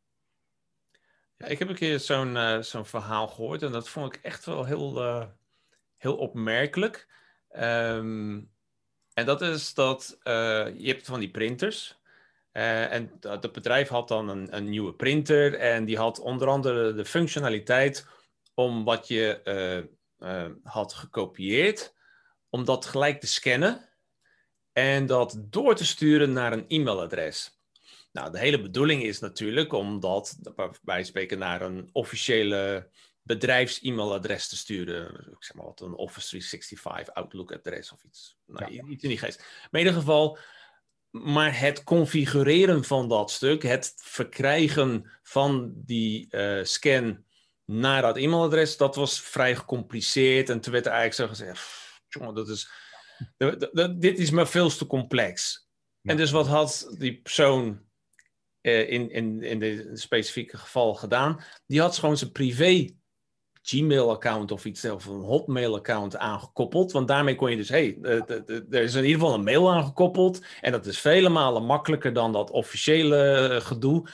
Ja, 1.38 1.46
ik 1.46 1.60
heb 1.60 1.70
een 1.70 1.76
keer 1.76 2.00
zo'n 2.00 2.64
zo'n 2.64 2.86
verhaal 2.86 3.28
gehoord 3.28 3.62
en 3.62 3.72
dat 3.72 3.90
vond 3.90 4.16
ik 4.16 4.22
echt 4.24 4.46
wel 4.46 4.66
heel, 4.66 5.02
heel 5.98 6.16
opmerkelijk. 6.16 7.08
Um, 7.52 8.52
en 9.14 9.26
dat 9.26 9.42
is 9.42 9.74
dat 9.74 10.18
je 10.24 10.84
hebt 10.84 11.06
van 11.06 11.20
die 11.20 11.32
printers. 11.32 11.99
Uh, 12.60 12.94
en 12.94 13.12
het 13.20 13.52
bedrijf 13.52 13.88
had 13.88 14.08
dan 14.08 14.30
een, 14.30 14.56
een, 14.56 14.70
nieuwe 14.70 14.94
printer 14.94 15.56
en 15.56 15.86
die 15.86 15.98
had 15.98 16.20
onder 16.20 16.48
andere 16.48 16.94
de 16.94 17.06
functionaliteit 17.06 18.08
om 18.54 18.84
wat 18.84 19.08
je 19.08 19.42
uh, 20.20 20.30
uh, 20.30 20.52
had 20.64 20.94
gekopieerd, 20.94 21.94
om 22.50 22.66
dat 22.66 22.86
gelijk 22.86 23.20
te 23.20 23.28
scannen 23.28 23.90
en 24.74 25.06
dat 25.06 25.42
door 25.46 25.76
te 25.76 25.86
sturen 25.86 26.34
naar 26.34 26.54
een 26.54 26.66
e-mailadres. 26.68 27.60
Nou, 28.12 28.32
de 28.32 28.40
hele 28.40 28.62
bedoeling 28.62 29.04
is 29.04 29.20
natuurlijk 29.20 29.74
om 29.74 30.00
dat, 30.00 30.38
wij 30.84 31.04
spreken, 31.04 31.40
naar 31.40 31.62
een 31.62 31.90
officiële 31.92 32.90
bedrijfs-e-mailadres 33.22 34.48
te 34.48 34.58
sturen. 34.58 35.28
Ik 35.32 35.44
zeg 35.44 35.56
maar 35.56 35.66
wat, 35.66 35.82
een 35.82 35.96
Office 35.96 36.28
365 36.28 37.14
Outlook-adres 37.14 37.92
of 37.92 38.04
iets. 38.04 38.38
Nou, 38.46 38.74
ja. 38.74 38.84
Iets 38.84 39.04
in 39.04 39.10
die 39.10 39.18
geest. 39.18 39.38
Maar 39.38 39.82
in 39.82 39.88
ieder 39.88 40.00
geval 40.00 40.38
maar 41.12 41.60
het 41.60 41.84
configureren 41.84 42.84
van 42.84 43.10
dat 43.10 43.32
stuk, 43.32 43.64
het 43.64 43.94
verkrijgen 43.96 45.12
van 45.24 45.72
die 45.76 46.28
uh, 46.30 46.64
scan 46.64 47.24
naar 47.66 48.02
dat 48.02 48.18
e-mailadres, 48.18 48.78
dat 48.78 48.96
was 48.96 49.22
vrij 49.22 49.56
gecompliceerd. 49.56 50.50
En 50.50 50.60
toen 50.60 50.74
werd 50.74 50.86
er 50.86 50.92
eigenlijk 50.92 51.32
zo 51.32 51.46
gezegd: 51.46 51.70
jongen, 52.08 52.36
dat 52.36 52.50
is, 52.50 52.70
dit 53.98 54.20
is 54.20 54.32
maar 54.32 54.48
veel 54.48 54.70
te 54.70 54.86
complex. 54.86 55.68
En 56.02 56.18
dus 56.18 56.32
wat 56.32 56.48
had 56.48 56.96
die 56.98 57.22
persoon 57.22 57.82
uh, 58.62 58.90
in, 58.90 59.12
in, 59.12 59.44
in 59.44 59.60
dit 59.60 60.00
specifieke 60.00 60.58
geval 60.58 60.94
gedaan? 60.94 61.44
Die 61.66 61.82
had 61.82 61.98
gewoon 61.98 62.18
zijn 62.18 62.32
privé 62.32 62.98
Gmail-account 63.62 64.52
of 64.52 64.66
iets, 64.66 64.86
of 64.86 65.06
een 65.06 65.22
Hotmail-account 65.22 66.18
aangekoppeld. 66.18 66.92
Want 66.92 67.08
daarmee 67.08 67.36
kon 67.36 67.50
je 67.50 67.58
dus, 67.58 67.70
hé, 67.70 67.98
hey, 68.02 68.24
er 68.70 68.82
is 68.84 68.96
in 68.96 69.04
ieder 69.04 69.20
geval 69.20 69.34
een 69.34 69.44
mail 69.44 69.72
aangekoppeld. 69.72 70.42
En 70.62 70.72
dat 70.72 70.86
is 70.86 71.00
vele 71.00 71.30
malen 71.30 71.66
makkelijker 71.66 72.14
dan 72.14 72.32
dat 72.34 72.52
officiële 72.52 73.48
eh, 73.48 73.62
gedoe. 73.62 74.10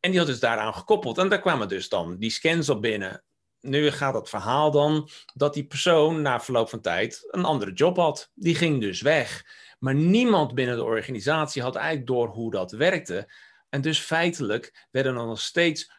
En 0.00 0.10
die 0.10 0.18
had 0.18 0.28
dus 0.28 0.40
daaraan 0.40 0.74
gekoppeld. 0.74 1.18
En 1.18 1.28
daar 1.28 1.40
kwamen 1.40 1.68
dus 1.68 1.88
dan 1.88 2.16
die 2.16 2.30
scans 2.30 2.68
op 2.68 2.82
binnen. 2.82 3.24
Nu 3.60 3.90
gaat 3.90 4.14
het 4.14 4.28
verhaal 4.28 4.70
dan 4.70 5.08
dat 5.34 5.54
die 5.54 5.66
persoon 5.66 6.22
na 6.22 6.40
verloop 6.40 6.68
van 6.68 6.80
tijd 6.80 7.28
een 7.30 7.44
andere 7.44 7.72
job 7.72 7.96
had. 7.96 8.30
Die 8.34 8.54
ging 8.54 8.80
dus 8.80 9.00
weg. 9.00 9.44
Maar 9.78 9.94
niemand 9.94 10.54
binnen 10.54 10.76
de 10.76 10.84
organisatie 10.84 11.62
had 11.62 11.76
eigenlijk 11.76 12.06
door 12.06 12.28
hoe 12.28 12.50
dat 12.50 12.72
werkte. 12.72 13.32
En 13.68 13.80
dus 13.80 13.98
feitelijk 13.98 14.86
werden 14.90 15.16
er 15.16 15.26
nog 15.26 15.40
steeds 15.40 15.90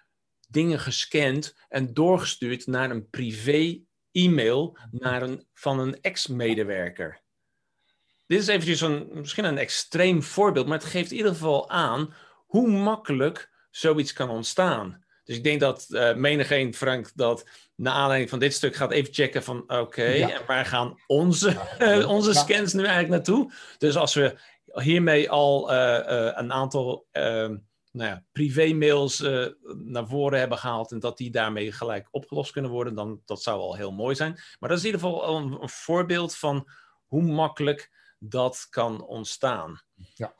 dingen 0.47 0.79
gescand 0.79 1.55
en 1.69 1.93
doorgestuurd 1.93 2.67
naar 2.67 2.89
een 2.89 3.09
privé 3.09 3.79
e-mail 4.11 4.77
naar 4.91 5.21
een, 5.21 5.47
van 5.53 5.79
een 5.79 6.01
ex-medewerker. 6.01 7.21
Dit 8.25 8.39
is 8.39 8.47
eventjes 8.47 8.81
een, 8.81 9.09
misschien 9.13 9.45
een 9.45 9.57
extreem 9.57 10.23
voorbeeld, 10.23 10.67
maar 10.67 10.77
het 10.77 10.87
geeft 10.87 11.11
in 11.11 11.17
ieder 11.17 11.31
geval 11.31 11.69
aan 11.69 12.13
hoe 12.45 12.67
makkelijk 12.67 13.49
zoiets 13.69 14.13
kan 14.13 14.29
ontstaan. 14.29 15.05
Dus 15.23 15.35
ik 15.35 15.43
denk 15.43 15.59
dat 15.59 15.85
uh, 15.89 16.13
menigeen, 16.13 16.73
Frank, 16.73 17.11
dat 17.15 17.49
na 17.75 17.91
aanleiding 17.91 18.29
van 18.29 18.39
dit 18.39 18.53
stuk 18.53 18.75
gaat 18.75 18.91
even 18.91 19.13
checken 19.13 19.43
van 19.43 19.63
oké, 19.67 20.03
en 20.03 20.45
waar 20.47 20.65
gaan 20.65 20.95
onze, 21.07 21.55
onze 22.07 22.33
scans 22.33 22.73
nu 22.73 22.79
eigenlijk 22.79 23.09
naartoe? 23.09 23.51
Dus 23.77 23.95
als 23.95 24.13
we 24.13 24.37
hiermee 24.65 25.29
al 25.29 25.73
uh, 25.73 25.77
uh, 25.77 26.31
een 26.33 26.53
aantal 26.53 27.07
nou 27.97 28.09
ja, 28.09 28.23
privé-mails 28.31 29.21
uh, 29.21 29.47
naar 29.83 30.07
voren 30.07 30.39
hebben 30.39 30.57
gehaald 30.57 30.91
en 30.91 30.99
dat 30.99 31.17
die 31.17 31.31
daarmee 31.31 31.71
gelijk 31.71 32.07
opgelost 32.11 32.51
kunnen 32.51 32.71
worden, 32.71 32.95
dan 32.95 33.21
dat 33.25 33.43
zou 33.43 33.59
al 33.59 33.75
heel 33.75 33.91
mooi 33.91 34.15
zijn. 34.15 34.33
Maar 34.59 34.69
dat 34.69 34.77
is 34.77 34.85
in 34.85 34.91
ieder 34.91 35.07
geval 35.07 35.37
een, 35.37 35.61
een 35.61 35.69
voorbeeld 35.69 36.35
van 36.35 36.69
hoe 37.05 37.21
makkelijk 37.21 37.91
dat 38.19 38.67
kan 38.69 39.05
ontstaan. 39.05 39.81
Ja. 40.15 40.33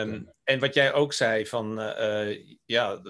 Um, 0.00 0.32
en 0.44 0.58
wat 0.58 0.74
jij 0.74 0.92
ook 0.92 1.12
zei 1.12 1.46
van, 1.46 1.80
uh, 1.80 2.56
ja, 2.64 3.02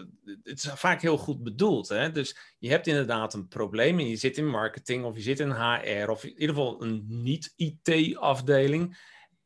het 0.42 0.64
is 0.64 0.70
vaak 0.74 1.02
heel 1.02 1.18
goed 1.18 1.42
bedoeld. 1.42 1.88
Hè? 1.88 2.12
Dus 2.12 2.54
je 2.58 2.68
hebt 2.68 2.86
inderdaad 2.86 3.34
een 3.34 3.48
probleem 3.48 3.98
en 3.98 4.08
je 4.08 4.16
zit 4.16 4.38
in 4.38 4.48
marketing 4.48 5.04
of 5.04 5.16
je 5.16 5.22
zit 5.22 5.40
in 5.40 5.50
HR 5.50 6.10
of 6.10 6.24
in 6.24 6.40
ieder 6.40 6.54
geval 6.54 6.82
een 6.82 7.04
niet-IT-afdeling. 7.08 8.98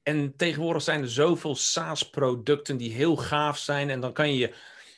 En 0.05 0.37
tegenwoordig 0.37 0.83
zijn 0.83 1.03
er 1.03 1.11
zoveel 1.11 1.55
SaaS-producten 1.55 2.77
die 2.77 2.93
heel 2.93 3.17
gaaf 3.17 3.59
zijn. 3.59 3.91
En 3.91 4.01
dan 4.01 4.13
kan 4.13 4.35
je, 4.35 4.55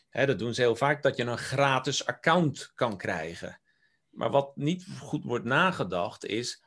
hè, 0.08 0.26
dat 0.26 0.38
doen 0.38 0.54
ze 0.54 0.60
heel 0.60 0.76
vaak, 0.76 1.02
dat 1.02 1.16
je 1.16 1.24
een 1.24 1.38
gratis 1.38 2.06
account 2.06 2.72
kan 2.74 2.96
krijgen. 2.96 3.60
Maar 4.10 4.30
wat 4.30 4.56
niet 4.56 4.86
goed 5.00 5.24
wordt 5.24 5.44
nagedacht 5.44 6.24
is, 6.24 6.64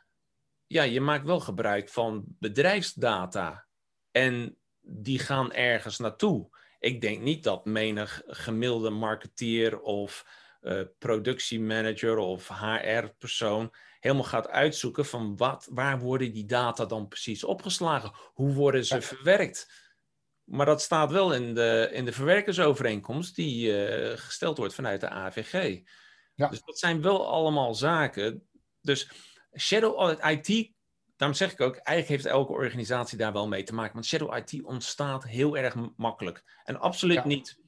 ja, 0.67 0.83
je 0.83 1.01
maakt 1.01 1.25
wel 1.25 1.39
gebruik 1.39 1.89
van 1.89 2.23
bedrijfsdata. 2.27 3.65
En 4.11 4.57
die 4.81 5.19
gaan 5.19 5.53
ergens 5.53 5.97
naartoe. 5.97 6.57
Ik 6.79 7.01
denk 7.01 7.21
niet 7.21 7.43
dat 7.43 7.65
menig 7.65 8.21
gemiddelde 8.25 8.89
marketeer 8.89 9.79
of 9.79 10.25
uh, 10.61 10.81
productiemanager 10.97 12.17
of 12.17 12.47
HR-persoon 12.47 13.73
helemaal 13.99 14.23
gaat 14.23 14.49
uitzoeken 14.49 15.05
van 15.05 15.37
wat, 15.37 15.67
waar 15.71 15.99
worden 15.99 16.33
die 16.33 16.45
data 16.45 16.85
dan 16.85 17.07
precies 17.07 17.43
opgeslagen? 17.43 18.11
Hoe 18.33 18.53
worden 18.53 18.85
ze 18.85 19.01
verwerkt? 19.01 19.87
Maar 20.43 20.65
dat 20.65 20.81
staat 20.81 21.11
wel 21.11 21.33
in 21.33 21.53
de, 21.53 21.89
in 21.91 22.05
de 22.05 22.11
verwerkersovereenkomst 22.11 23.35
die 23.35 23.89
uh, 23.89 24.17
gesteld 24.17 24.57
wordt 24.57 24.73
vanuit 24.73 25.01
de 25.01 25.09
AVG. 25.09 25.81
Ja. 26.35 26.47
Dus 26.47 26.61
dat 26.61 26.79
zijn 26.79 27.01
wel 27.01 27.27
allemaal 27.27 27.75
zaken. 27.75 28.47
Dus 28.81 29.09
Shadow 29.57 30.19
IT, 30.25 30.71
daarom 31.15 31.37
zeg 31.37 31.51
ik 31.51 31.61
ook, 31.61 31.75
eigenlijk 31.75 32.07
heeft 32.07 32.35
elke 32.35 32.51
organisatie 32.51 33.17
daar 33.17 33.33
wel 33.33 33.47
mee 33.47 33.63
te 33.63 33.73
maken. 33.73 33.93
Want 33.93 34.05
Shadow 34.05 34.37
IT 34.37 34.63
ontstaat 34.63 35.23
heel 35.23 35.57
erg 35.57 35.75
makkelijk. 35.95 36.43
En 36.63 36.79
absoluut 36.79 37.25
niet 37.25 37.59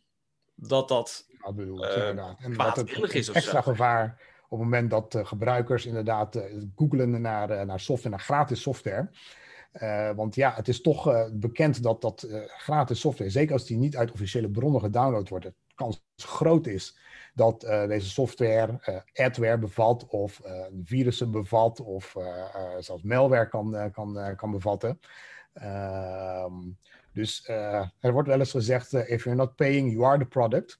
dat 0.55 0.87
dat 0.87 1.25
ja, 1.27 1.53
bedoel, 1.53 1.85
uh, 1.85 2.07
en 2.07 2.53
dat 2.53 2.75
het 2.75 3.13
is 3.13 3.29
of 3.29 3.35
extra 3.35 3.61
gevaar 3.61 4.30
op 4.51 4.59
het 4.59 4.67
moment 4.67 4.89
dat 4.89 5.15
uh, 5.15 5.25
gebruikers 5.25 5.85
inderdaad 5.85 6.35
uh, 6.35 6.43
googelen 6.75 7.21
naar, 7.21 7.51
uh, 7.51 7.61
naar 7.61 7.79
software, 7.79 8.15
naar 8.15 8.25
gratis 8.25 8.61
software. 8.61 9.09
want 10.15 10.35
ja, 10.35 10.53
het 10.55 10.67
is 10.67 10.81
toch 10.81 11.29
bekend 11.33 11.83
dat, 11.83 12.01
dat 12.01 12.27
gratis 12.47 12.99
software, 12.99 13.29
zeker 13.29 13.53
als 13.53 13.65
die 13.65 13.77
niet 13.77 13.97
uit 13.97 14.11
officiële 14.11 14.49
bronnen 14.49 14.81
gedownload 14.81 15.29
wordt, 15.29 15.45
de 15.45 15.53
kans 15.75 16.03
groot 16.15 16.67
is 16.67 16.97
dat 17.33 17.59
deze 17.87 18.09
software 18.09 19.03
adware 19.13 19.57
bevat 19.57 20.05
of 20.07 20.41
virussen 20.83 21.31
bevat 21.31 21.79
of 21.79 22.15
zelfs 22.79 23.03
malware 23.03 23.47
kan, 23.49 23.91
kan, 23.91 24.35
kan 24.35 24.51
bevatten. 24.51 24.99
Ehm, 25.53 26.53
dus 27.13 27.47
er 27.99 28.11
wordt 28.11 28.27
wel 28.27 28.39
eens 28.39 28.51
gezegd, 28.51 28.93
if 28.93 29.23
you're 29.23 29.35
not 29.39 29.55
paying, 29.55 29.91
you 29.91 30.05
are 30.05 30.17
the 30.17 30.25
product. 30.25 30.79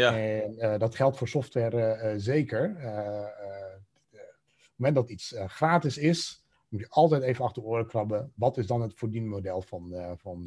Ja. 0.00 0.18
En 0.18 0.54
uh, 0.58 0.78
dat 0.78 0.94
geldt 0.94 1.16
voor 1.16 1.28
software 1.28 2.02
uh, 2.02 2.12
zeker. 2.16 2.70
op 2.70 4.20
het 4.60 4.76
moment 4.76 4.94
dat 4.96 5.10
iets 5.10 5.34
gratis 5.46 5.98
is, 5.98 6.44
moet 6.68 6.80
je 6.80 6.88
altijd 6.88 7.22
even 7.22 7.44
achter 7.44 7.62
de 7.62 7.68
oren 7.68 7.86
krabben. 7.86 8.32
Wat 8.36 8.56
is 8.58 8.66
dan 8.66 8.82
het 8.82 8.94
verdienmodel 8.94 9.62
van, 9.62 10.16
van 10.16 10.44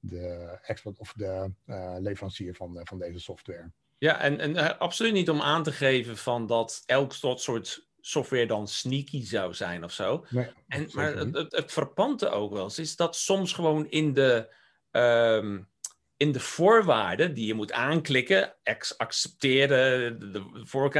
de 0.00 0.58
expert 0.62 0.98
of 0.98 1.12
de 1.12 1.52
leverancier 1.98 2.54
van, 2.54 2.80
van 2.84 2.98
deze 2.98 3.18
software? 3.18 3.70
Ja, 3.98 4.20
en, 4.20 4.40
en 4.40 4.78
absoluut 4.78 5.12
niet 5.12 5.30
om 5.30 5.40
aan 5.40 5.62
te 5.62 5.72
geven 5.72 6.16
van 6.16 6.46
dat 6.46 6.82
elk 6.86 7.12
soort 7.12 7.86
software 8.00 8.46
dan 8.46 8.68
sneaky 8.68 9.24
zou 9.24 9.54
zijn 9.54 9.84
of 9.84 9.92
zo. 9.92 10.26
Nee, 10.28 10.48
en, 10.68 10.88
maar 10.92 11.16
het, 11.16 11.34
het, 11.34 11.52
het 11.56 11.72
verpante 11.72 12.28
ook 12.28 12.52
wel 12.52 12.64
eens 12.64 12.78
is 12.78 12.96
dat 12.96 13.16
soms 13.16 13.52
gewoon 13.52 13.90
in 13.90 14.12
de. 14.12 14.54
Um, 14.90 15.68
in 16.16 16.32
de 16.32 16.40
voorwaarden 16.40 17.34
die 17.34 17.46
je 17.46 17.54
moet 17.54 17.72
aanklikken, 17.72 18.54
accepteren 18.96 20.18
de, 20.18 20.30
de 20.30 20.90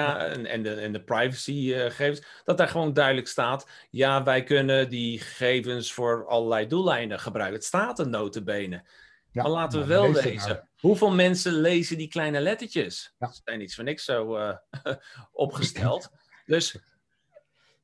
en, 0.48 0.62
de, 0.62 0.74
en 0.74 0.92
de 0.92 1.02
privacygegevens, 1.02 2.22
dat 2.44 2.58
daar 2.58 2.68
gewoon 2.68 2.92
duidelijk 2.92 3.28
staat, 3.28 3.68
ja, 3.90 4.22
wij 4.22 4.42
kunnen 4.42 4.88
die 4.88 5.18
gegevens 5.18 5.92
voor 5.92 6.26
allerlei 6.26 6.66
doeleinden 6.66 7.20
gebruiken. 7.20 7.56
Het 7.56 7.66
staat 7.66 7.98
er 7.98 8.08
notenbenen. 8.08 8.86
Ja, 9.30 9.42
maar 9.42 9.50
laten 9.50 9.80
we 9.80 9.86
wel 9.86 10.12
lezen. 10.12 10.68
Hoeveel 10.76 11.10
mensen 11.10 11.52
lezen 11.52 11.98
die 11.98 12.08
kleine 12.08 12.40
lettertjes? 12.40 13.14
Ja. 13.18 13.32
Ze 13.32 13.40
zijn 13.44 13.60
iets 13.60 13.74
van 13.74 13.84
niks 13.84 14.04
zo 14.04 14.38
uh, 14.38 14.56
opgesteld. 15.32 16.10
dus 16.46 16.78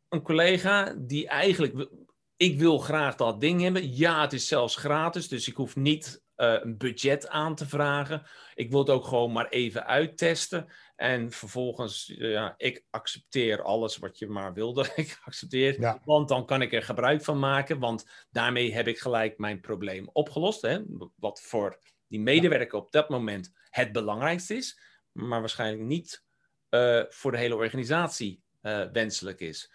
een 0.08 0.22
collega 0.22 0.94
die 0.98 1.28
eigenlijk 1.28 1.88
ik 2.36 2.58
wil 2.58 2.78
graag 2.78 3.14
dat 3.14 3.40
ding 3.40 3.62
hebben. 3.62 3.96
Ja, 3.96 4.20
het 4.20 4.32
is 4.32 4.48
zelfs 4.48 4.76
gratis, 4.76 5.28
dus 5.28 5.48
ik 5.48 5.56
hoef 5.56 5.76
niet 5.76 6.21
een 6.36 6.76
budget 6.76 7.28
aan 7.28 7.54
te 7.54 7.66
vragen. 7.66 8.22
Ik 8.54 8.70
wil 8.70 8.78
het 8.78 8.90
ook 8.90 9.04
gewoon 9.04 9.32
maar 9.32 9.48
even 9.48 9.86
uittesten. 9.86 10.68
En 10.96 11.30
vervolgens, 11.30 12.12
ja, 12.16 12.54
ik 12.56 12.84
accepteer 12.90 13.62
alles 13.62 13.96
wat 13.96 14.18
je 14.18 14.26
maar 14.26 14.52
wilde. 14.52 14.92
ik 14.96 15.20
accepteer, 15.24 15.98
want 16.04 16.28
dan 16.28 16.46
kan 16.46 16.62
ik 16.62 16.72
er 16.72 16.82
gebruik 16.82 17.22
van 17.22 17.38
maken. 17.38 17.78
Want 17.78 18.26
daarmee 18.30 18.74
heb 18.74 18.88
ik 18.88 18.98
gelijk 18.98 19.38
mijn 19.38 19.60
probleem 19.60 20.08
opgelost. 20.12 20.62
Hè? 20.62 20.80
Wat 21.16 21.40
voor 21.40 21.78
die 22.08 22.20
medewerker 22.20 22.78
op 22.78 22.92
dat 22.92 23.08
moment 23.08 23.52
het 23.70 23.92
belangrijkste 23.92 24.54
is. 24.54 24.80
Maar 25.12 25.40
waarschijnlijk 25.40 25.82
niet 25.82 26.24
uh, 26.70 27.02
voor 27.08 27.30
de 27.30 27.38
hele 27.38 27.54
organisatie 27.54 28.42
uh, 28.62 28.84
wenselijk 28.92 29.40
is. 29.40 29.72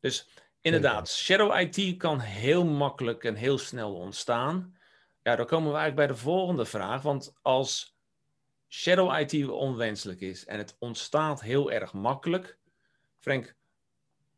Dus 0.00 0.28
inderdaad, 0.60 1.10
shadow 1.10 1.60
IT 1.60 1.96
kan 1.96 2.20
heel 2.20 2.64
makkelijk 2.64 3.24
en 3.24 3.34
heel 3.34 3.58
snel 3.58 3.94
ontstaan. 3.94 4.76
Ja, 5.24 5.36
dan 5.36 5.46
komen 5.46 5.70
we 5.70 5.76
eigenlijk 5.76 6.08
bij 6.08 6.16
de 6.16 6.22
volgende 6.22 6.64
vraag. 6.64 7.02
Want 7.02 7.32
als 7.42 7.96
shadow 8.68 9.18
IT 9.18 9.48
onwenselijk 9.48 10.20
is 10.20 10.44
en 10.44 10.58
het 10.58 10.76
ontstaat 10.78 11.40
heel 11.40 11.70
erg 11.70 11.92
makkelijk. 11.92 12.58
Frank, 13.18 13.54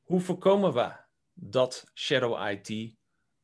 hoe 0.02 0.20
voorkomen 0.20 0.74
we 0.74 0.92
dat 1.34 1.90
shadow 1.94 2.50
IT 2.50 2.94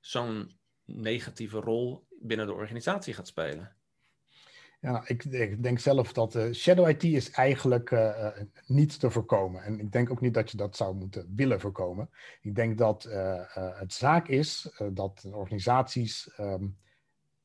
zo'n 0.00 0.58
negatieve 0.84 1.58
rol 1.58 2.06
binnen 2.20 2.46
de 2.46 2.52
organisatie 2.52 3.14
gaat 3.14 3.26
spelen? 3.26 3.76
Ja, 4.80 5.02
ik, 5.06 5.24
ik, 5.24 5.62
denk 5.62 5.78
zelf 5.78 6.12
dat 6.12 6.34
uh, 6.34 6.52
shadow 6.52 6.88
IT 6.88 7.02
is 7.02 7.30
eigenlijk 7.30 7.90
uh, 7.90 8.28
niet 8.66 9.00
te 9.00 9.10
voorkomen. 9.10 9.62
En 9.62 9.80
ik 9.80 9.92
denk 9.92 10.10
ook 10.10 10.20
niet 10.20 10.34
dat 10.34 10.50
je 10.50 10.56
dat 10.56 10.76
zou 10.76 10.94
moeten 10.94 11.32
willen 11.36 11.60
voorkomen. 11.60 12.10
Ik 12.40 12.54
denk 12.54 12.78
dat 12.78 13.02
het 13.54 13.92
zaak 13.92 14.28
is 14.28 14.70
dat 14.92 15.24
organisaties 15.32 16.38
um, 16.38 16.80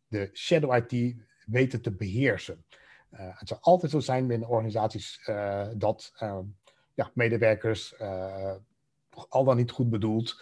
de 0.07 0.29
shadow 0.33 0.75
IT 0.75 1.15
weten 1.45 1.81
te 1.81 1.91
beheersen. 1.91 2.65
het 3.09 3.47
zal 3.47 3.57
altijd 3.61 3.91
zo 3.91 3.99
zijn 3.99 4.27
binnen 4.27 4.49
organisaties 4.49 5.29
dat 5.75 6.13
ehm, 6.17 6.43
ja, 6.93 7.11
medewerkers 7.13 7.95
al 9.29 9.43
dan 9.43 9.57
niet 9.57 9.71
goed 9.71 9.89
bedoeld 9.89 10.41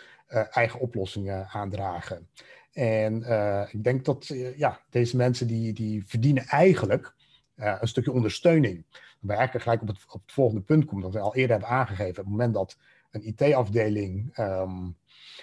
eigen 0.51 0.79
oplossingen 0.79 1.48
aandragen. 1.48 2.27
En 2.75 3.22
uh, 3.22 3.63
ik 3.72 3.84
denk 3.84 4.05
dat 4.05 4.29
uh, 4.29 4.57
ja, 4.57 4.79
deze 4.89 5.17
mensen 5.17 5.48
die, 5.48 5.74
die 5.74 6.05
verdienen 6.05 6.43
eigenlijk 6.43 7.15
uh, 7.55 7.77
een 7.79 7.88
stukje 7.88 8.12
ondersteuning. 8.12 8.86
Wij 9.19 9.36
eigenlijk 9.36 9.65
gelijk 9.65 9.81
op 9.81 9.88
het, 9.88 9.98
op 10.13 10.22
het 10.22 10.31
volgende 10.31 10.62
punt 10.62 10.86
komen, 10.86 11.03
dat 11.03 11.13
we 11.13 11.19
al 11.19 11.36
eerder 11.36 11.51
hebben 11.51 11.69
aangegeven. 11.77 12.10
Op 12.10 12.15
het 12.15 12.27
moment 12.27 12.53
dat 12.53 12.77
een 13.12 13.27
IT-afdeling 13.27 14.38
um, 14.38 14.98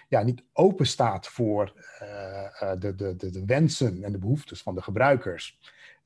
ja, 0.08 0.22
niet 0.22 0.42
open 0.52 0.86
staat 0.86 1.28
voor 1.28 1.72
de, 2.78 2.94
de, 2.96 3.16
de, 3.16 3.30
de, 3.30 3.44
wensen 3.44 4.02
en 4.04 4.12
de 4.12 4.18
behoeftes 4.18 4.62
van 4.62 4.74
de 4.74 4.82
gebruikers, 4.82 5.58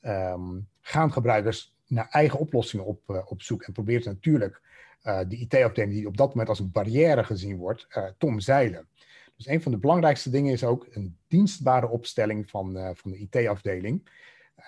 um, 0.03 0.69
gaan 0.81 1.13
gebruikers 1.13 1.75
naar 1.87 2.09
eigen 2.11 2.39
oplossingen 2.39 2.87
op, 2.87 3.25
op 3.27 3.43
zoek 3.43 3.63
en 3.63 3.73
probeert 3.73 4.05
natuurlijk 4.05 4.61
die 5.29 5.39
IT-afdeling 5.39 5.93
die 5.93 6.07
op 6.07 6.17
dat 6.17 6.29
moment 6.29 6.49
als 6.49 6.59
een 6.59 6.71
barrière 6.71 7.25
gezien 7.25 7.57
wordt, 7.57 7.87
te 8.19 8.27
omzeilen. 8.27 8.89
Dus 9.37 9.47
een 9.47 9.63
van 9.63 9.73
de 9.73 9.79
belangrijkste 9.79 10.31
dingen 10.31 10.53
is 10.53 10.65
ook 10.65 10.87
een 10.91 11.17
dienstbare 11.29 11.89
opstelling 11.89 12.51
van, 12.51 12.95
van 12.95 13.11
de 13.11 13.19
IT-afdeling. 13.19 14.09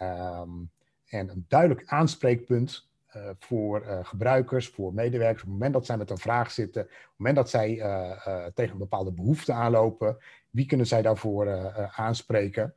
Um, 0.03 0.71
en 1.09 1.29
een 1.29 1.45
duidelijk 1.49 1.83
aanspreekpunt 1.87 2.88
uh, 3.17 3.31
voor 3.39 3.85
uh, 3.85 3.99
gebruikers, 4.03 4.69
voor 4.69 4.95
medewerkers. 4.95 5.43
Op 5.43 5.49
het 5.49 5.59
moment 5.59 5.73
dat 5.73 5.87
zij 5.87 5.97
met 5.97 6.11
een 6.11 6.19
vraag 6.19 6.51
zitten, 6.51 6.83
op 6.83 6.89
het 6.89 7.09
moment 7.17 7.37
dat 7.37 7.51
zij 7.51 7.75
tegen 8.55 8.73
een 8.73 8.79
bepaalde 8.79 9.13
behoefte 9.13 9.53
aanlopen, 9.53 10.19
wie 10.51 10.67
kunnen 10.67 10.87
zij 10.87 11.03
daarvoor 11.03 11.73
aanspreken? 11.91 12.75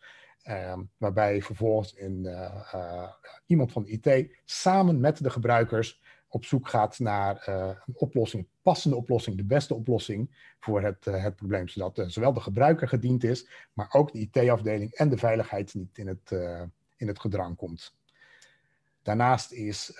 Um, 0.47 0.89
waarbij 0.97 1.41
vervolgens 1.41 1.95
iemand 3.45 3.71
van 3.71 3.83
de 3.83 3.89
IT 3.89 4.37
samen 4.45 4.99
met 4.99 5.23
de 5.23 5.29
gebruikers 5.29 6.01
op 6.27 6.45
zoek 6.45 6.69
gaat 6.69 6.99
naar 6.99 7.47
een 7.47 7.95
oplossing, 7.95 8.47
passende 8.61 8.95
oplossing, 8.95 9.37
de 9.37 9.43
beste 9.43 9.73
oplossing 9.73 10.53
voor 10.59 10.81
het, 10.81 11.05
het 11.05 11.35
probleem. 11.35 11.67
Zodat 11.67 12.03
zowel 12.11 12.33
de 12.33 12.39
gebruiker 12.39 12.87
gediend 12.87 13.23
is, 13.23 13.49
maar 13.73 13.87
ook 13.91 14.11
de 14.11 14.19
IT-afdeling 14.19 14.91
en 14.93 15.09
de 15.09 15.17
veiligheid 15.17 15.73
niet 15.73 15.97
in 15.97 16.07
het, 16.07 16.31
in 16.97 17.07
het 17.07 17.19
gedrang 17.19 17.55
komt. 17.55 17.93
Daarnaast 19.01 19.51
is 19.51 19.93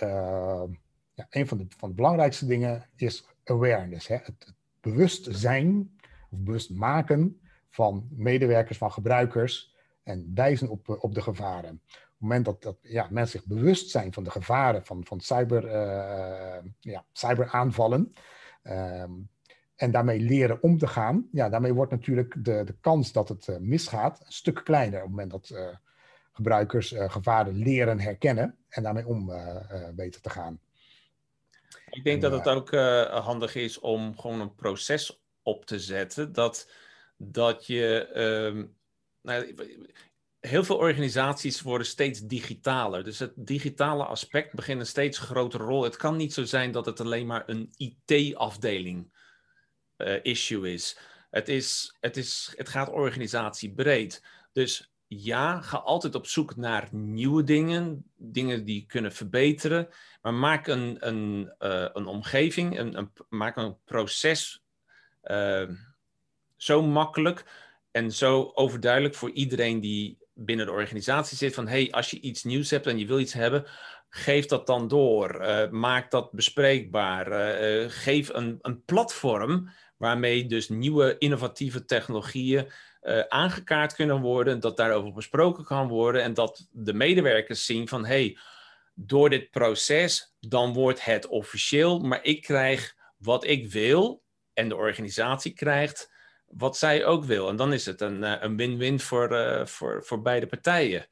ja, 1.14 1.28
een 1.30 1.48
van 1.48 1.58
de, 1.58 1.66
van 1.78 1.90
de 1.90 1.96
belangrijkste 1.96 2.46
dingen 2.46 2.90
is 2.96 3.28
awareness. 3.44 4.08
Hè? 4.08 4.16
Het, 4.16 4.54
bewust 4.80 5.28
zijn 5.30 5.98
of 6.30 6.40
bewust 6.40 6.70
maken 6.70 7.42
van 7.70 8.08
medewerkers, 8.12 8.78
van 8.78 8.92
gebruikers 8.92 9.76
en 10.04 10.32
wijzen 10.34 10.70
op, 10.70 10.90
op 10.90 11.14
de 11.14 11.22
gevaren 11.22 11.82
het 12.22 12.30
moment 12.30 12.46
dat, 12.46 12.62
dat 12.62 12.78
ja, 12.82 13.08
mensen 13.10 13.40
zich 13.40 13.48
bewust 13.48 13.90
zijn 13.90 14.14
van 14.14 14.24
de 14.24 14.32
gevaren 14.32 14.86
van, 14.86 15.06
van 15.06 15.20
cyber, 15.20 15.66
uh, 15.66 16.72
ja, 16.80 17.06
cyberaanvallen. 17.12 18.14
Um, 18.64 19.30
en 19.76 19.92
daarmee 19.92 20.20
leren 20.20 20.62
om 20.62 20.78
te 20.78 20.88
gaan, 20.88 21.28
ja, 21.32 21.50
daarmee 21.50 21.74
wordt 21.74 21.92
natuurlijk 21.92 22.46
de, 22.46 22.64
de 22.64 22.76
kans 22.82 23.12
dat 23.12 23.30
het 23.30 23.48
uh, 23.48 23.58
misgaat 23.58 24.20
een 24.20 24.32
stuk 24.32 24.62
kleiner. 24.64 24.98
Op 24.98 25.08
het 25.08 25.10
moment 25.10 25.32
dat 25.32 25.50
uh, 25.50 25.68
gebruikers 26.32 26.94
gevaren 26.98 27.56
leren 27.56 28.00
herkennen 28.00 28.58
en 28.70 28.84
daarmee 28.84 29.08
om 29.08 29.32
weten 29.96 30.22
te 30.22 30.30
gaan. 30.30 30.60
Ik 31.90 32.04
denk 32.04 32.22
dat 32.22 32.32
het 32.32 32.48
ook 32.48 32.72
handig 33.24 33.56
is 33.56 33.80
om 33.80 34.20
gewoon 34.20 34.42
een 34.42 34.56
proces 34.56 35.22
op 35.44 35.66
te 35.66 35.80
zetten. 35.80 36.34
Dat, 36.34 36.72
dat 37.18 37.66
je. 37.68 38.10
Uh, 38.56 38.64
nou, 39.22 39.56
heel 40.40 40.64
veel 40.64 40.78
organisaties 40.78 41.62
worden 41.62 41.88
steeds 41.88 42.20
digitaler. 42.20 43.04
Dus 43.04 43.20
het 43.20 43.34
digitale 43.36 44.06
aspect 44.06 44.54
begint 44.54 44.80
een 44.80 44.86
steeds 44.86 45.18
grotere 45.18 45.64
rol. 45.64 45.84
Het 45.84 45.98
kan 45.98 46.16
niet 46.16 46.34
zo 46.34 46.44
zijn 46.44 46.72
dat 46.72 46.86
het 46.86 47.00
alleen 47.00 47.26
maar 47.26 47.44
een 47.46 47.74
IT-afdeling 47.76 49.14
uh, 49.98 50.16
eh, 50.16 50.20
issue 50.24 50.74
is. 50.74 50.98
Het, 51.30 51.50
is, 51.50 51.98
het, 52.00 52.18
is. 52.18 52.54
het 52.56 52.70
gaat 52.70 52.90
organisatiebreed. 52.90 54.24
Dus 54.52 54.91
ja, 55.18 55.62
ga 55.62 55.78
altijd 55.78 56.16
op 56.16 56.28
zoek 56.28 56.56
naar 56.56 56.88
nieuwe 56.92 57.44
dingen, 57.44 58.12
dingen 58.16 58.66
die 58.66 58.86
kunnen 58.86 59.12
verbeteren. 59.12 59.88
Maar 60.22 60.34
maak 60.34 60.68
een, 60.68 60.98
een, 61.00 61.54
uh, 61.60 61.88
een 61.94 62.06
omgeving, 62.06 62.80
een, 62.80 62.98
een, 62.98 63.12
maak 63.30 63.56
een 63.56 63.78
proces 63.86 64.64
uh, 65.24 65.70
zo 66.56 66.82
makkelijk 66.82 67.46
en 67.92 68.12
zo 68.12 68.52
overduidelijk 68.54 69.16
voor 69.16 69.32
iedereen 69.32 69.80
die 69.80 70.18
binnen 70.34 70.66
de 70.66 70.72
organisatie 70.72 71.38
zit 71.38 71.54
van 71.54 71.68
hey, 71.68 71.92
als 71.92 72.12
je 72.12 72.20
iets 72.20 72.44
nieuws 72.44 72.70
hebt 72.70 72.88
en 72.88 73.00
je 73.00 73.06
wil 73.06 73.20
iets 73.20 73.34
hebben, 73.34 73.66
geef 74.10 74.46
dat 74.46 74.68
dan 74.68 74.88
door. 74.88 75.42
Uh, 75.42 75.70
maak 75.70 76.12
dat 76.12 76.32
bespreekbaar. 76.32 77.26
Geef 77.90 78.30
een, 78.34 78.58
een 78.62 78.84
platform 78.84 79.70
waarmee 79.98 80.46
dus 80.46 80.70
nieuwe 80.70 81.16
innovatieve 81.18 81.86
technologieën 81.86 82.68
uh, 83.04 83.20
aangekaart 83.20 83.94
kunnen 83.96 84.22
worden, 84.22 84.60
dat 84.60 84.78
daarover 84.78 85.14
besproken 85.14 85.64
kan 85.64 85.88
worden 85.88 86.24
en 86.24 86.34
dat 86.34 86.68
de 86.72 86.94
medewerkers 86.94 87.66
zien 87.66 87.88
van 87.88 88.06
hey, 88.06 88.38
door 88.94 89.30
dit 89.30 89.50
proces, 89.50 90.36
dan 90.40 90.74
wordt 90.74 91.06
het 91.06 91.28
officieel, 91.28 92.00
maar 92.00 92.24
ik 92.24 92.42
krijg 92.42 92.96
wat 93.18 93.46
ik 93.46 93.72
wil 93.72 94.24
en 94.54 94.70
de 94.70 94.76
organisatie 94.76 95.54
krijgt 95.54 96.12
wat 96.48 96.78
zij 96.78 97.06
ook 97.06 97.24
wil. 97.24 97.50
En 97.50 97.56
dan 97.56 97.74
is 97.74 97.86
het 97.86 98.02
een, 98.02 98.24
eh, 98.24 98.36
een 98.40 98.58
win-win 98.58 99.00
voor, 99.00 99.32
uh, 99.32 99.66
voor, 99.66 100.04
voor 100.04 100.22
beide 100.22 100.48
partijen. 100.48 101.08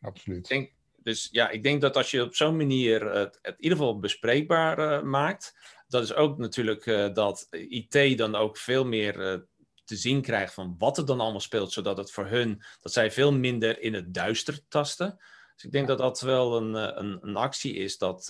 Absoluut. 0.00 0.38
Ik 0.38 0.48
denk, 0.48 0.72
dus 0.96 1.28
ja, 1.32 1.48
ik 1.48 1.62
denk 1.62 1.80
dat 1.80 1.96
als 1.96 2.10
je 2.10 2.22
op 2.22 2.34
zo'n 2.34 2.56
manier 2.56 3.04
het, 3.04 3.38
het, 3.42 3.56
in 3.56 3.62
ieder 3.62 3.78
geval 3.78 3.98
bespreekbaar 3.98 4.78
uh, 4.78 5.02
maakt, 5.02 5.54
dat 5.88 6.02
is 6.02 6.14
ook 6.14 6.38
natuurlijk 6.38 6.84
dat 7.14 7.46
IT 7.50 8.18
dan 8.18 8.34
ook 8.34 8.56
veel 8.56 8.84
meer 8.84 9.46
te 9.90 9.96
zien 9.96 10.22
krijgt 10.22 10.54
van 10.54 10.74
wat 10.78 10.98
er 10.98 11.06
dan 11.06 11.20
allemaal 11.20 11.40
speelt, 11.40 11.72
zodat 11.72 11.96
het 11.96 12.10
voor 12.10 12.26
hun, 12.26 12.62
dat 12.82 12.92
zij 12.92 13.10
veel 13.10 13.32
minder 13.32 13.82
in 13.82 13.94
het 13.94 14.14
duister 14.14 14.60
tasten. 14.68 15.18
Dus 15.54 15.64
ik 15.64 15.72
denk 15.72 15.86
dat 15.86 15.98
dat 15.98 16.20
wel 16.20 16.56
een, 16.56 16.74
een, 16.74 17.18
een 17.20 17.36
actie 17.36 17.74
is 17.74 17.98
dat, 17.98 18.26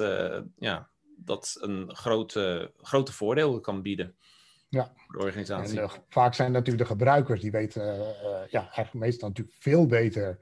ja, 0.58 0.88
dat 1.16 1.56
een 1.60 1.96
grote, 1.96 2.72
grote 2.76 3.12
voordeel 3.12 3.60
kan 3.60 3.82
bieden. 3.82 4.14
Ja. 4.68 4.92
de 5.08 5.18
organisatie. 5.18 5.78
En, 5.78 5.84
uh, 5.84 5.92
vaak 6.08 6.34
zijn 6.34 6.52
natuurlijk 6.52 6.88
de 6.88 6.94
gebruikers 6.94 7.40
die 7.40 7.50
weten 7.50 7.98
uh, 7.98 8.04
ja, 8.48 8.60
eigenlijk 8.60 8.94
meestal 8.94 9.28
natuurlijk 9.28 9.56
veel 9.60 9.86
beter 9.86 10.38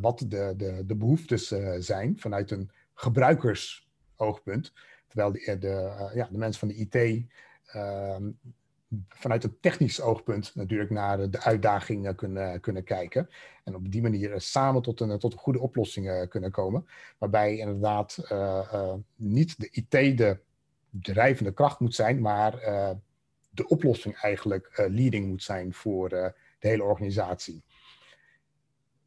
wat 0.00 0.18
de, 0.18 0.54
de, 0.56 0.82
de 0.86 0.96
behoeftes 0.96 1.54
zijn 1.78 2.18
vanuit 2.18 2.50
een 2.50 2.70
gebruikersoogpunt. 2.94 4.72
Terwijl 5.08 5.32
de, 5.32 5.58
de, 5.58 6.10
ja, 6.14 6.28
de 6.30 6.38
mensen 6.38 6.60
van 6.60 6.68
de 6.68 6.74
IT 6.74 7.26
ehm, 7.66 8.30
vanuit 9.08 9.44
een 9.44 9.56
technisch 9.60 10.00
oogpunt 10.00 10.54
natuurlijk 10.54 10.90
naar 10.90 11.30
de 11.30 11.40
uitdagingen 11.40 12.14
kunnen, 12.14 12.60
kunnen 12.60 12.84
kijken. 12.84 13.28
En 13.64 13.74
op 13.74 13.90
die 13.92 14.02
manier 14.02 14.40
samen 14.40 14.82
tot 14.82 15.00
een, 15.00 15.18
tot 15.18 15.32
een 15.32 15.38
goede 15.38 15.60
oplossing 15.60 16.28
kunnen 16.28 16.50
komen. 16.50 16.86
Waarbij 17.18 17.56
inderdaad 17.56 18.18
niet 19.16 19.60
de 19.60 19.68
IT 19.70 20.18
de 20.18 20.38
drijvende 20.90 21.52
kracht 21.52 21.80
moet 21.80 21.94
zijn, 21.94 22.20
maar 22.20 22.52
de 23.50 23.68
oplossing 23.68 24.16
eigenlijk 24.20 24.84
leading 24.90 25.26
moet 25.26 25.42
zijn 25.42 25.74
voor 25.74 26.08
de 26.08 26.32
hele 26.58 26.82
organisatie. 26.82 27.62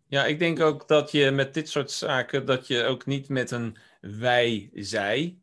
Ja, 0.10 0.26
ik 0.26 0.39
denk 0.39 0.60
ook 0.60 0.88
dat 0.88 1.12
je 1.12 1.32
met 1.32 1.54
dit 1.54 1.69
soort 1.69 1.91
zaken, 1.91 2.45
dat 2.45 2.67
je 2.67 2.84
ook 2.84 3.06
niet 3.06 3.30
met 3.30 3.52
een 3.52 3.78
wij-zij 4.02 5.38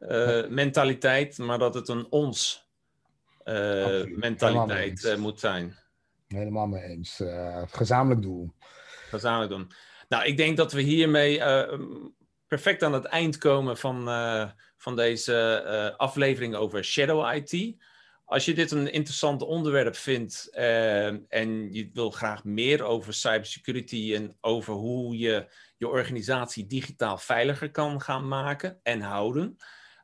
uh, 0.00 0.48
mentaliteit, 0.48 1.38
maar 1.38 1.58
dat 1.58 1.74
het 1.74 1.88
een 1.88 2.06
ons 2.10 2.61
mentaliteit 4.16 5.04
uh, 5.04 5.16
moet 5.16 5.40
zijn. 5.40 5.76
Helemaal 6.28 6.66
mee 6.66 6.82
eens. 6.82 7.22
gezamenlijk 7.66 8.22
doel. 8.22 8.52
Gezamenlijk 9.08 9.50
doen. 9.50 9.70
Nou, 10.08 10.24
ik 10.24 10.36
denk 10.36 10.56
dat 10.56 10.72
we 10.72 10.80
hiermee 10.80 11.40
perfect 12.46 12.82
aan 12.82 12.92
het 12.92 13.04
eind 13.04 13.38
komen 13.38 13.76
van, 13.76 14.04
van 14.76 14.96
deze 14.96 15.94
aflevering 15.96 16.54
over 16.54 16.84
Shadow 16.84 17.34
IT. 17.34 17.76
Als 18.32 18.44
je 18.44 18.54
dit 18.54 18.70
een 18.70 18.92
interessant 18.92 19.42
onderwerp 19.42 19.96
vindt 19.96 20.48
uh, 20.54 21.06
en 21.28 21.72
je 21.72 21.90
wil 21.92 22.10
graag 22.10 22.44
meer 22.44 22.82
over 22.82 23.14
cybersecurity 23.14 24.14
en 24.14 24.36
over 24.40 24.74
hoe 24.74 25.18
je 25.18 25.46
je 25.76 25.88
organisatie 25.88 26.66
digitaal 26.66 27.18
veiliger 27.18 27.70
kan 27.70 28.00
gaan 28.00 28.28
maken 28.28 28.80
en 28.82 29.00
houden, 29.00 29.56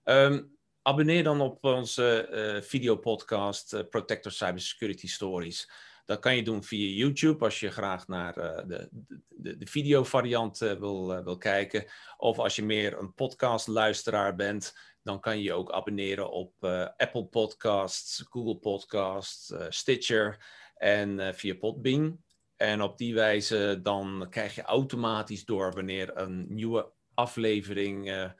um, 0.04 0.57
abonneer 0.88 1.24
dan 1.24 1.40
op 1.40 1.64
onze 1.64 2.28
uh, 2.30 2.62
videopodcast 2.62 3.74
uh, 3.74 3.80
Protector 3.90 4.32
Cybersecurity 4.32 5.06
Stories. 5.06 5.70
Dat 6.04 6.18
kan 6.18 6.36
je 6.36 6.42
doen 6.42 6.64
via 6.64 6.96
YouTube 6.96 7.44
als 7.44 7.60
je 7.60 7.70
graag 7.70 8.08
naar 8.08 8.34
de, 8.34 8.88
de, 9.28 9.56
de 9.56 9.66
videovariant 9.66 10.58
wil, 10.58 11.24
wil 11.24 11.38
kijken. 11.38 11.84
Of 12.16 12.38
als 12.38 12.56
je 12.56 12.64
meer 12.64 12.98
een 12.98 13.14
podcastluisteraar 13.14 14.34
bent, 14.34 14.78
dan 15.02 15.20
kan 15.20 15.36
je 15.36 15.42
je 15.42 15.52
ook 15.52 15.72
abonneren 15.72 16.30
op 16.30 16.52
Apple 16.96 17.24
Podcasts, 17.24 18.24
Google 18.30 18.56
Podcasts, 18.56 19.52
Stitcher 19.68 20.46
en 20.76 21.34
via 21.34 21.54
Podbean. 21.54 22.22
En 22.56 22.82
op 22.82 22.98
die 22.98 23.14
wijze 23.14 23.80
dan 23.82 24.26
krijg 24.30 24.54
je 24.54 24.62
automatisch 24.62 25.44
door 25.44 25.72
wanneer 25.72 26.16
een 26.16 26.46
nieuwe 26.48 26.90
aflevering 27.14 28.32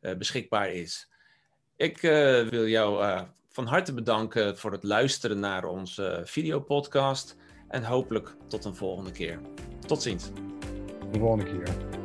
beschikbaar 0.00 0.72
is. 0.72 1.12
Ik 1.76 2.00
wil 2.50 2.66
jou 2.68 3.22
van 3.48 3.66
harte 3.66 3.94
bedanken 3.94 4.58
voor 4.58 4.72
het 4.72 4.82
luisteren 4.82 5.40
naar 5.40 5.64
onze 5.64 6.22
videopodcast. 6.24 7.36
En 7.68 7.84
hopelijk 7.84 8.36
tot 8.48 8.64
een 8.64 8.74
volgende 8.74 9.10
keer. 9.12 9.40
Tot 9.86 10.02
ziens. 10.02 10.30
De 11.12 11.18
volgende 11.18 11.44
keer. 11.44 12.02